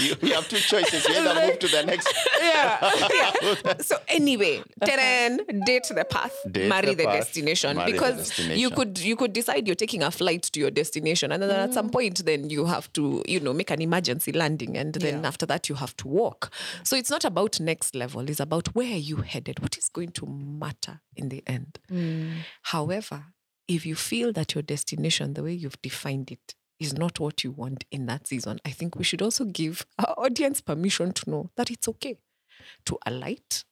[0.00, 1.06] you, you have two choices.
[1.08, 2.12] You either move to the next.
[2.40, 2.92] yeah.
[3.64, 3.74] yeah.
[3.80, 7.76] So anyway, Teren, date the path, Date marry the the, path, destination.
[7.76, 11.32] marry the because you could you could decide you're taking a flight to your destination,
[11.32, 11.92] and then at some mm.
[11.92, 15.28] point, then you have to you know make an emergency landing, and then Yeah.
[15.28, 16.52] after that you have to walk.
[16.82, 19.60] So it's not about next level; it's about where are you headed.
[19.60, 21.78] What is going to matter in the end?
[21.90, 22.32] Mm.
[22.62, 23.26] However,
[23.68, 27.50] if you feel that your destination, the way you've defined it, is not what you
[27.50, 31.50] want in that season, I think we should also give our audience permission to know
[31.56, 32.18] that it's okay
[32.86, 33.64] to alight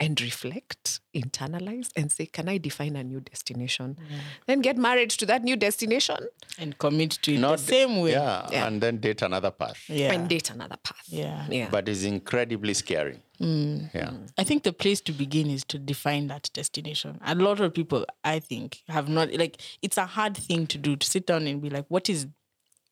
[0.00, 3.96] and reflect, internalize, and say, Can I define a new destination?
[4.00, 4.18] Mm.
[4.46, 6.16] Then get married to that new destination
[6.58, 8.12] and commit to it Not the same way.
[8.12, 8.66] Yeah, Yeah.
[8.66, 9.84] and then date another path.
[9.88, 10.12] Yeah.
[10.12, 11.02] and date another path.
[11.06, 11.46] Yeah.
[11.48, 11.68] Yeah.
[11.70, 13.20] But it's incredibly scary.
[13.40, 13.94] Mm.
[13.94, 14.12] Yeah.
[14.36, 17.18] I think the place to begin is to define that destination.
[17.24, 20.96] A lot of people, I think, have not like it's a hard thing to do
[20.96, 22.26] to sit down and be like, what is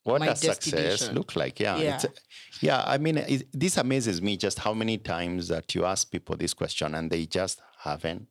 [0.05, 1.61] What my does success look like?
[1.61, 1.95] Yeah, Yeah.
[1.95, 2.07] It's,
[2.61, 2.83] yeah.
[2.87, 6.55] I mean, it, this amazes me just how many times that you ask people this
[6.55, 8.27] question and they just haven't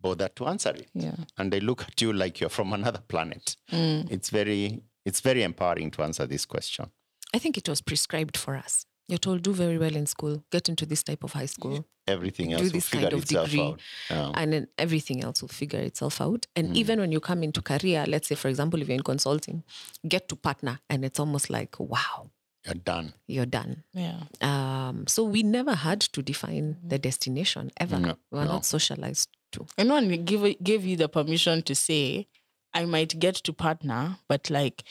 [0.00, 1.14] bothered to answer it, yeah.
[1.36, 3.56] and they look at you like you're from another planet.
[3.70, 4.10] Mm.
[4.10, 6.90] It's very, it's very empowering to answer this question.
[7.34, 8.86] I think it was prescribed for us.
[9.10, 12.52] You're told, do very well in school, get into this type of high school, Everything
[12.52, 13.80] else do will this figure kind of itself degree, out.
[14.08, 14.32] Yeah.
[14.34, 16.46] and then everything else will figure itself out.
[16.56, 19.62] And even when you come into career, let's say, for example, if you're in consulting,
[20.08, 22.30] get to partner, and it's almost like, wow,
[22.64, 23.14] You're done.
[23.26, 23.84] you're done.
[23.92, 24.20] Yeah.
[24.40, 27.98] Um, so we never had to define the destination ever.
[27.98, 28.52] No, we were no.
[28.52, 29.66] not socialized to.
[29.78, 32.26] And one give gave you the permission to say,
[32.74, 34.84] I might get to partner, but like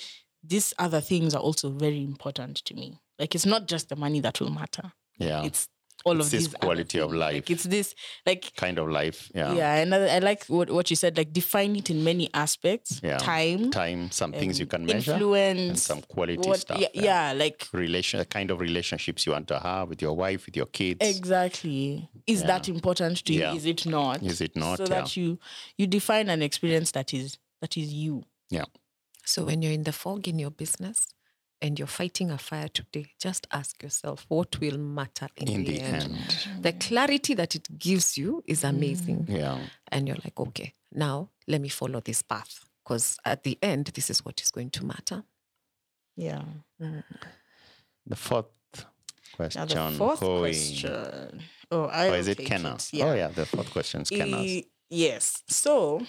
[0.44, 3.00] these other things are also very important to me.
[3.20, 4.92] Like it's not just the money that will matter.
[5.18, 5.44] Yeah.
[5.44, 5.68] It's
[6.06, 7.34] all It's of this these other quality of life.
[7.34, 7.94] Like it's this
[8.26, 9.30] like kind of life.
[9.36, 9.54] Yeah.
[9.54, 13.02] yeah, and I, I like what, what you said, like define it in many aspects.
[13.04, 13.18] Yeah.
[13.18, 15.12] Time, Time, some things you can measure.
[15.12, 16.80] influence, and some quality what- stuff.
[16.80, 20.46] Yeah, yeah, like Relation, the kind of relationships you want to have with your wife,
[20.46, 21.00] with your kids.
[21.06, 22.10] exactly.
[22.26, 23.40] Is that important to you?
[23.42, 23.54] Yeah.
[23.56, 24.24] Is it not?
[24.24, 24.78] Is it not?
[24.78, 25.02] So Yeah.
[25.02, 25.38] that you
[25.78, 28.24] you define an experience that is that is you.
[28.50, 28.66] Yeah.
[29.26, 31.08] So when you're in the fog in your business
[31.62, 35.72] and you're fighting a fire today, just ask yourself what will matter in, In the,
[35.78, 36.04] the end.
[36.04, 36.48] end.
[36.62, 39.26] The clarity that it gives you is amazing.
[39.30, 39.60] Yeah.
[39.90, 42.66] And you're like, okay, now let me follow this path.
[42.84, 45.24] Because at the end, this is what is going to matter.
[46.16, 46.42] Yeah.
[48.06, 48.46] The fourth
[49.36, 49.60] question.
[49.62, 49.92] Now question.
[49.92, 50.40] the fourth Koi.
[50.40, 51.42] question.
[51.72, 52.76] Oh, I Or is it take Kenna?
[52.76, 53.28] it, Oh, yeah.
[53.28, 54.46] The fourth question is Kenna's.
[54.46, 55.44] E- yes.
[55.48, 56.02] So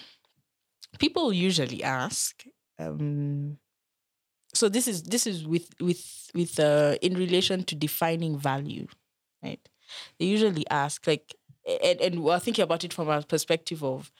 [0.97, 2.43] people usually ask.
[2.79, 3.57] Um,
[4.53, 8.87] so this is this is with with with uh, in relation to defining value,
[9.43, 9.59] right?
[10.19, 11.35] They usually ask like,
[11.83, 14.11] and, and we're thinking about it from a perspective of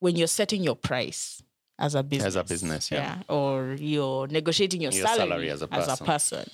[0.00, 1.42] when you're setting your price
[1.78, 3.22] as a business, As a business, yeah.
[3.28, 6.48] or you're negotiating your, Your salary, salary as a as a person.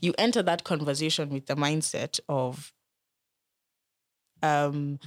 [0.00, 2.72] You enter that conversation with the mindset of
[4.42, 4.98] um,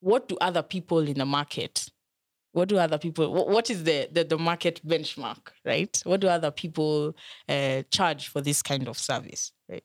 [0.00, 1.88] what do other people in the market
[2.52, 6.00] what do other people what, what is the, the the market benchmark right?
[6.04, 7.16] What do other people
[7.48, 9.84] uh, charge for this kind of service right?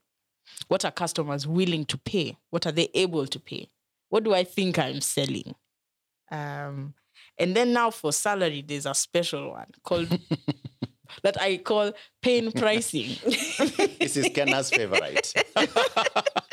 [0.67, 2.37] What are customers willing to pay?
[2.49, 3.69] What are they able to pay?
[4.09, 5.55] What do i think i'm selling?
[6.31, 6.93] Um
[7.37, 10.09] and then now for salary there's a special one called
[11.23, 11.91] that i call
[12.21, 13.15] pain pricing.
[13.99, 15.33] This is Kenna's favorite.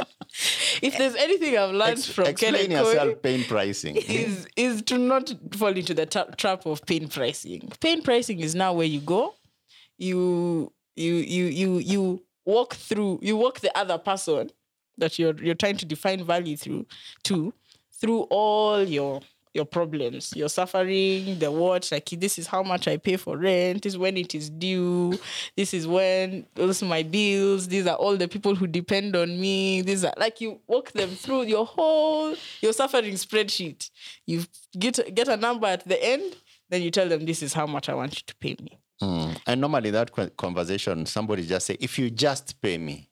[0.82, 3.96] if eh, there's anything i've learned Ex- from explain Kenneth yourself pain pricing.
[4.08, 7.70] is is to not fall into the tra- trap of pain pricing.
[7.80, 9.34] Pain pricing is now where you go,
[9.98, 14.50] you you you you you walk through, you walk the other person
[14.98, 16.86] that you're you're trying to define value through
[17.24, 17.52] to
[18.00, 19.20] through all your
[19.54, 23.82] your problems, your suffering, the what, like this is how much I pay for rent,
[23.82, 25.18] this is when it is due,
[25.56, 29.40] this is when those are my bills, these are all the people who depend on
[29.40, 29.80] me.
[29.82, 33.90] These are like you walk them through your whole your suffering spreadsheet.
[34.26, 34.44] You
[34.76, 36.36] get get a number at the end,
[36.68, 38.80] then you tell them this is how much I want you to pay me.
[39.00, 39.40] Mm.
[39.46, 43.08] And normally that conversation, somebody just say, if you just pay me.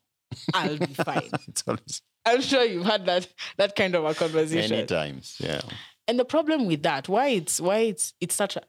[0.55, 1.31] I'll be fine.
[1.67, 3.27] Always I'm sure you've had that
[3.57, 4.71] that kind of a conversation.
[4.71, 5.37] many times.
[5.41, 5.61] Yeah.
[6.13, 8.63] And the problem with that why it's why it's it's such a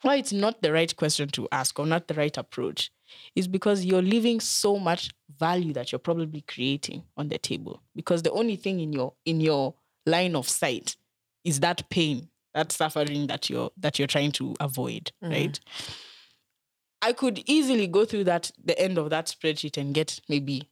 [0.00, 2.90] why it's not the right question to ask or not the right approach
[3.36, 7.80] is because you're leaving so much value that you're probably creating on the table.
[7.94, 9.74] Because the only thing in your in your
[10.04, 10.96] line of sight
[11.44, 15.30] is that pain that suffering that you're that you're trying to avoid mm.
[15.30, 15.60] right?
[17.00, 20.68] I could easily go through that the end of that spreadsheet and get maybe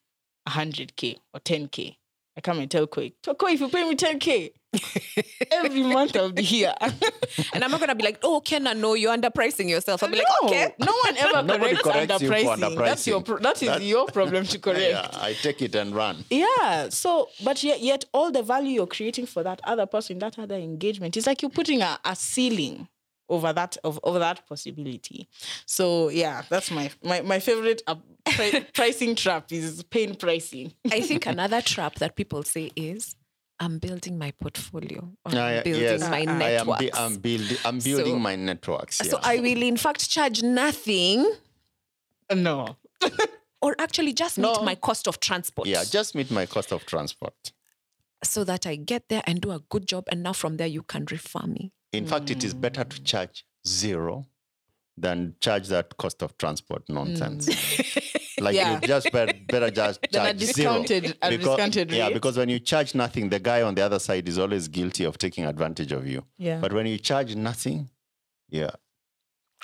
[0.49, 1.99] 100k or 10k
[2.41, 4.51] i come and tell Koi, Koi, if you pay me 10k
[5.53, 6.75] every month I'll be here.
[7.53, 10.03] And I'm not going to be like, oh, Ken, I no, you're underpricing yourself.
[10.03, 10.75] I'll be like, no, okay.
[10.79, 12.77] no one ever Nobody corrects, corrects you underpricing.
[12.85, 14.81] That's your pro- that is That- your problem to correct.
[14.81, 15.09] Yeah.
[15.13, 16.25] I take it and run.
[16.31, 16.89] Yeah.
[16.89, 20.57] So, but yet, yet all the value you're creating for that other person, that other
[20.57, 22.89] engagement, it's like you're putting a, a ceiling
[23.31, 25.29] over that of over that possibility.
[25.67, 27.95] So yeah, that's my my my favorite uh,
[28.37, 30.73] pri- pricing trap is pain pricing.
[30.93, 33.15] I think another trap that people say is,
[33.59, 35.01] I'm building my portfolio.
[35.25, 36.81] Or I- I'm building yes, my I am networks.
[36.85, 37.57] bu- I'm, building.
[37.65, 38.97] I'm building So- my networks.
[38.99, 39.19] So.
[39.23, 41.31] I will, in fact, charge nothing
[42.35, 42.77] No.
[43.63, 44.53] or actually just No.
[44.55, 45.69] meet my cost of transport.
[45.69, 47.53] yeah, just meet my cost of transport.
[48.23, 50.05] so that I get there and do a good job.
[50.13, 51.73] And now from there, you can refer me.
[51.93, 52.61] In fact, it is mm.
[52.61, 54.27] better to charge zero
[54.97, 57.49] than charge that cost of transport nonsense.
[57.49, 58.41] Mm.
[58.41, 58.75] like Yeah.
[58.81, 61.37] you just better, better just charge discounted- zero.
[61.37, 64.69] discounted yeah, because when you charge nothing, the guy on the other side is always
[64.69, 66.25] guilty of taking advantage of you.
[66.39, 66.61] Yeah.
[66.61, 67.91] But when you charge nothing,
[68.49, 68.71] yeah.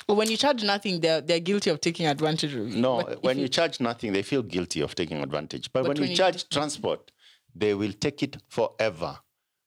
[0.07, 2.77] But when you charge nothing, they're they're guilty of taking advantage of you.
[2.81, 5.73] No, But when you charge nothing, they feel guilty of taking advantage.
[5.73, 7.11] But, But when, when you you charge transport,
[7.55, 9.19] they will take it forever.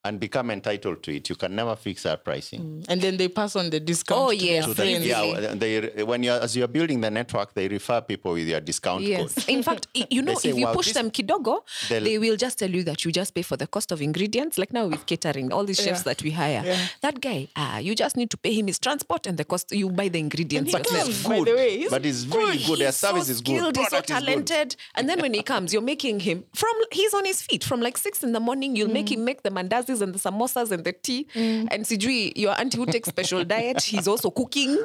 [0.05, 2.85] And become entitled to it, you can never fix that pricing.
[2.87, 4.21] And then they pass on the discount.
[4.21, 4.65] Oh, to yes.
[4.65, 8.31] their So yeah, well, they when you as you're building the network, they refer people
[8.33, 9.33] with your discount Yes.
[9.35, 9.49] code.
[9.49, 12.69] In fact, you know, say, if you "Wow, push this- them kidogo, They'll- just tell
[12.69, 14.57] you that you just pay for the cost of ingredients.
[14.57, 16.03] Like now with catering, all these chefs Yeah.
[16.13, 16.87] that we hire, Yeah.
[17.01, 19.71] that guy, ah, you just need to pay him his transport and the cost.
[19.73, 21.23] You buy the ingredients And he yourself.
[21.23, 21.77] comes, by the way.
[21.79, 22.79] He's but it's really good.
[22.79, 23.75] Their service so is good.
[23.75, 24.25] He's so Product is good.
[24.25, 24.75] talented.
[24.95, 27.97] And then when he comes, you're making him from he's on his feet from like
[27.97, 28.75] six in the morning.
[28.77, 29.51] You'll make him make the
[29.89, 31.27] mandazis and the samosas and the tea.
[31.35, 34.77] And Sijui, your auntie who takes special diet, he's also cooking.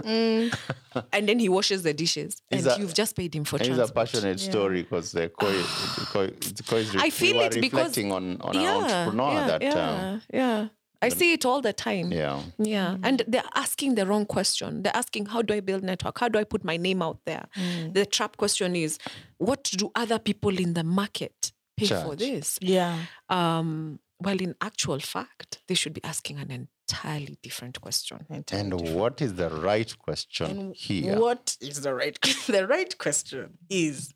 [1.12, 2.40] And then he washes the dishes.
[2.50, 4.07] He's and a- you've just paid him for And It's a transport.
[4.07, 7.61] passionate story because the Koi, the Koi, the Koi is I feel we were it
[7.61, 10.68] because reflecting on, on an entrepreneur yeah, that yeah, um, yeah.
[11.02, 12.11] I see it all the time.
[12.12, 12.40] yeah.
[12.57, 12.96] Yeah.
[13.02, 14.84] And they're asking the wrong question.
[14.84, 16.18] They're asking, how do I build network?
[16.18, 17.46] How do I put my name out there?
[17.92, 18.98] The trap question is,
[19.38, 22.59] what do other people in the market pay for this?
[22.62, 22.96] Yeah.
[23.28, 28.18] Um, well, in actual fact, they should be asking an entirely different question.
[28.52, 31.18] And what is the right question here?
[31.18, 34.14] What is the right the right question is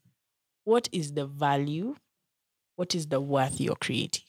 [0.65, 1.95] what is the value?
[2.77, 4.25] What is the worth you're creating?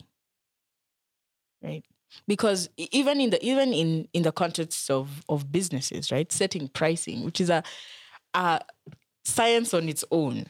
[1.63, 1.83] Right?
[2.27, 6.31] Because even in the even in in the context of of businesses, right?
[6.31, 7.63] Setting pricing, which is a
[8.33, 8.59] a
[9.23, 10.45] science on its own,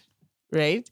[0.51, 0.89] right?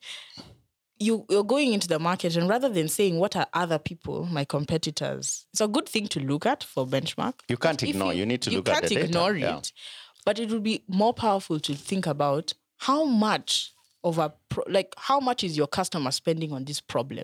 [1.00, 4.46] You you're going into the market and rather than saying what are other people, my
[4.46, 7.34] competitors, it's a good thing to look at for benchmark.
[7.50, 8.14] You can't If ignore.
[8.14, 9.06] You, need to you look at the can't data.
[9.06, 9.58] ignore Yeah.
[9.58, 9.72] it
[10.26, 13.72] but it would be more powerful to think about how much
[14.04, 17.24] of a pro- like how much is your customer spending on this problem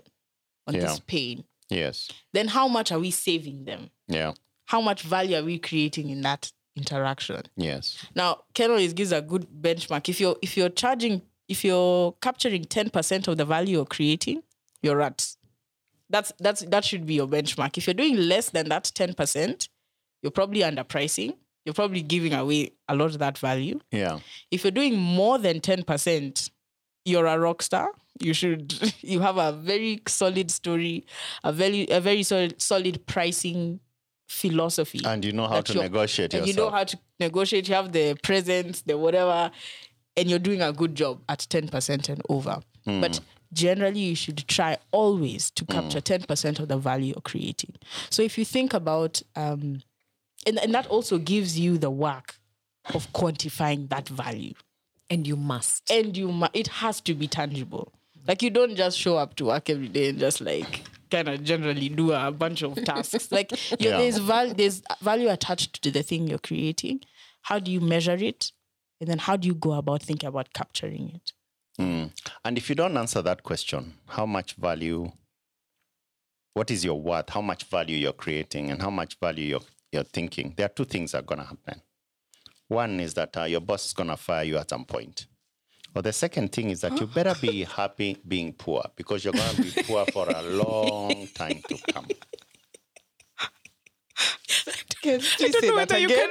[0.66, 0.80] on Yeah.
[0.82, 2.08] this pain Yes.
[2.32, 4.32] then how much are we saving them Yeah.
[4.66, 7.98] how much value are we creating in that interaction Yes.
[8.14, 12.64] now ken always gives a good benchmark if you're if you're charging if you're capturing
[12.64, 14.42] 10% of the value you're creating
[14.82, 15.26] you're at.
[16.10, 17.78] That's that's that should be your benchmark.
[17.78, 19.68] If you're doing less than that 10%
[20.22, 21.36] you're probably underpricing.
[21.64, 23.80] You're probably giving away a lot of that value.
[23.90, 24.18] Yeah.
[24.50, 26.50] if you're doing more than 10%
[27.06, 27.90] you're a rock star.
[28.20, 31.06] You should you have a very solid story
[31.42, 33.80] a very a very solid, solid pricing
[34.28, 35.00] philosophy.
[35.04, 36.56] And you know how to negotiate and yourself.
[36.56, 37.68] you know how to negotiate.
[37.68, 39.50] You have the presence the whatever
[40.16, 42.60] and you're doing a good job at 10% and over.
[42.84, 43.00] Hmm.
[43.00, 43.20] but
[43.52, 47.74] generally you should try always to capture 10% of the value you're creating.
[48.10, 49.80] So if you think about um
[50.46, 52.34] and, and that also gives you the work
[52.92, 54.52] of quantifying that value.
[55.08, 55.90] And you must.
[55.90, 57.92] and you mu- it has to be tangible.
[58.28, 61.42] Like you don't just show up to work every day and just like kind of
[61.44, 63.30] generally do a bunch of tasks.
[63.32, 63.96] Like you Yeah.
[63.98, 67.00] there's val- there's value attached to the thing you're creating.
[67.42, 68.52] How do you measure it
[69.00, 71.32] and then how do you go about thinking about capturing it
[71.78, 72.12] Mm.
[72.44, 75.10] And if you don't answer that question, how much value,
[76.52, 79.60] what is your worth, how much value you're creating, and how much value you're,
[79.92, 81.80] you're thinking, there are two things that are going to happen.
[82.68, 85.26] One is that uh, your boss is going to fire you at some point.
[85.94, 89.54] Or the second thing is that you better be happy being poor because you're going
[89.54, 92.08] to be poor for a long time to come.
[95.04, 96.30] Please say that again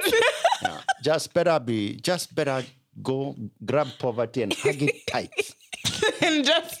[0.62, 0.80] Yeah.
[1.02, 2.64] Just better be, just better
[3.02, 5.54] go grab poverty and hug it tight.
[6.22, 6.80] and just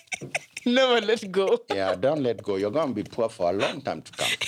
[0.64, 2.56] never let go Yeah, don't let go.
[2.56, 4.30] You're going to be poor for a long time to come.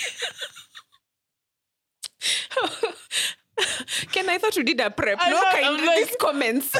[4.11, 5.17] Ken, I thought we did a prep.
[5.19, 6.75] I no know, kind I'm of like- these comments.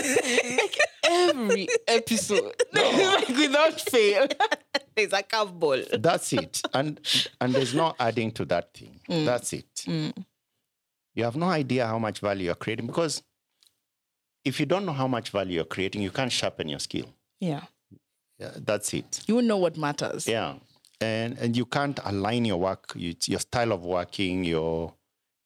[1.03, 2.82] every episode no.
[2.82, 4.28] like without fail
[4.95, 6.01] There's a curveball.
[6.01, 6.61] That's it.
[6.74, 6.99] And
[7.41, 8.99] and there's no adding to that thing.
[9.09, 9.26] Mm.
[9.26, 9.74] That's it.
[9.88, 10.13] Mm.
[11.18, 13.24] You have no idea how much value you're creating because
[14.45, 17.07] if you don't know how much value you're creating, you can't sharpen your skill.
[17.39, 17.63] yeah
[18.39, 19.24] Yeah, that's it.
[19.28, 20.53] you won't know what matters Yeah.
[21.01, 24.93] And and you can't align your work, you, your style of working, your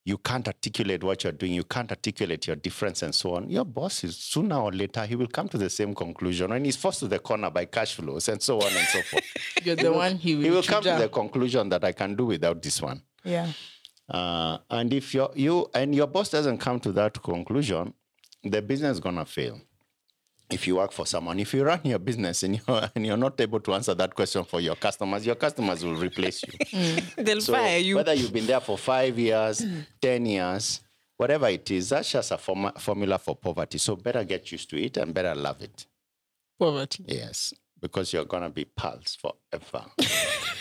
[0.03, 3.49] you can't articulate what you're doing, you can't articulate your difference and so on.
[3.49, 6.76] Your boss is sooner or later he will come to the same conclusion and he's
[6.76, 9.24] forced to the corner by cash flows and so on and so forth.
[9.65, 12.26] you're the one he will, he will come to the conclusion that I can do
[12.26, 13.01] without this one.
[13.24, 13.47] yeah
[14.12, 17.93] Uh, and if you you and your boss doesn't come to that conclusion,
[18.43, 19.59] the business is gonna fail.
[20.49, 23.39] If you work for someone, if you run your business and you're, and you're not
[23.39, 27.01] able to answer that question for your customers, your customers will replace you.
[27.24, 27.95] They'll So fire you.
[27.95, 29.66] whether you've been there for five years,
[30.01, 30.82] ten years,
[31.16, 33.78] whatever it is, that's just a form- formula for poverty.
[33.78, 35.86] So better get used to it and better love it.
[36.59, 39.86] poverty Yes, because you're gonna be pals forever.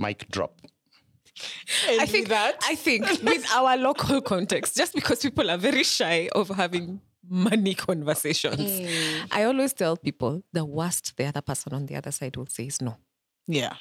[0.00, 0.60] Mic drop.
[1.88, 6.28] I think that I think with our local context, just because people are very shy
[6.32, 9.26] of having money conversations, mm.
[9.30, 12.66] I always tell people the worst the other person on the other side will say
[12.66, 12.96] is no.
[13.46, 13.74] yeah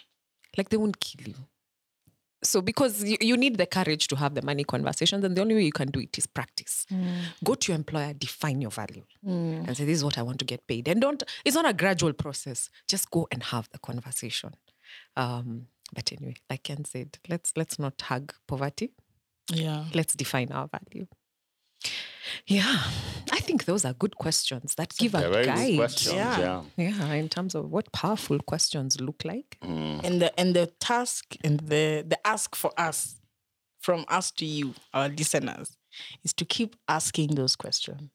[0.58, 1.36] like they won't kill you.
[2.42, 5.56] So because you, you need the courage to have the money conversations, and the only
[5.56, 6.86] way you can do it is practice.
[6.90, 7.18] Mm.
[7.44, 9.68] Go to your employer, define your value, mm.
[9.68, 11.22] and say, "This is what I want to get paid." And don't.
[11.44, 12.70] It's not a gradual process.
[12.88, 14.56] Just go and have the conversation.
[15.18, 18.92] Um, but anyway, like Ken said, let's let's not hug poverty.
[19.52, 19.86] Yeah.
[19.94, 21.08] Let's define our value.
[22.46, 22.84] Yeah,
[23.32, 25.68] I think those are good questions that give a They're very guide.
[25.70, 26.16] good questions.
[26.16, 26.64] Yeah.
[26.78, 26.90] Yeah.
[26.90, 29.58] Yeah, in terms of what powerful questions look like.
[29.64, 30.04] Mm.
[30.04, 33.16] And the and the task and the the ask for us,
[33.80, 35.78] from us to you, our listeners,
[36.24, 38.12] is to keep asking those questions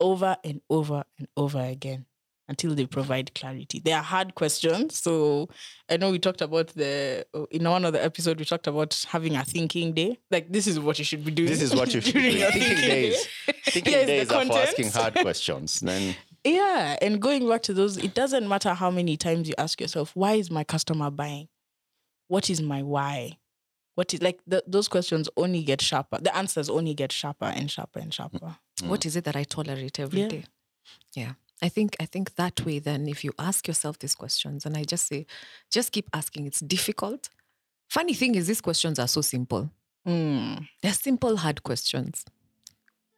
[0.00, 2.06] over and over and over again
[2.48, 3.80] until they provide clarity.
[3.84, 4.98] They are hard questions.
[5.00, 5.48] So
[5.88, 9.04] I know we talked about the oh, in one of the episodes we talked about
[9.08, 10.18] having a thinking day.
[10.30, 11.48] Like this is what you should be doing.
[11.48, 12.50] This is what you should be doing.
[12.50, 13.28] Thinking thinking days.
[13.64, 15.80] Thinking Here's days are for asking hard questions.
[15.80, 16.14] Then
[16.44, 20.10] Yeah, and going back to those, it doesn't matter how many times you ask yourself,
[20.14, 21.48] why is my customer buying?
[22.26, 23.38] What is my why?
[23.94, 26.18] What is like the, those questions only get sharper.
[26.20, 28.56] The answers only get sharper and sharper and sharper.
[28.80, 28.88] Mm.
[28.88, 30.28] What is it that I tolerate every Yeah.
[30.28, 30.44] day?
[31.14, 31.32] yeah.
[31.62, 34.82] I think I think that way then if you ask yourself these questions and I
[34.82, 35.26] just say
[35.70, 37.30] just keep asking it's difficult.
[37.88, 39.70] Funny thing is these questions are so simple.
[40.06, 42.24] Mm, They're simple hard questions.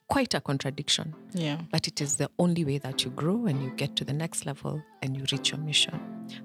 [0.08, 1.60] Quite a contradiction, yeah.
[1.70, 4.44] but it is the only way that you grow and you get to the next
[4.44, 5.98] level and you reach your mission.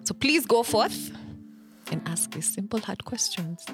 [0.04, 1.12] So please go forth
[1.92, 3.66] and ask these simple hard questions.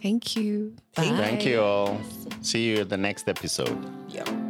[0.00, 0.76] Thank you.
[0.94, 2.00] thank you all.
[2.40, 3.76] See you at the next episode.
[4.08, 4.47] Yeah.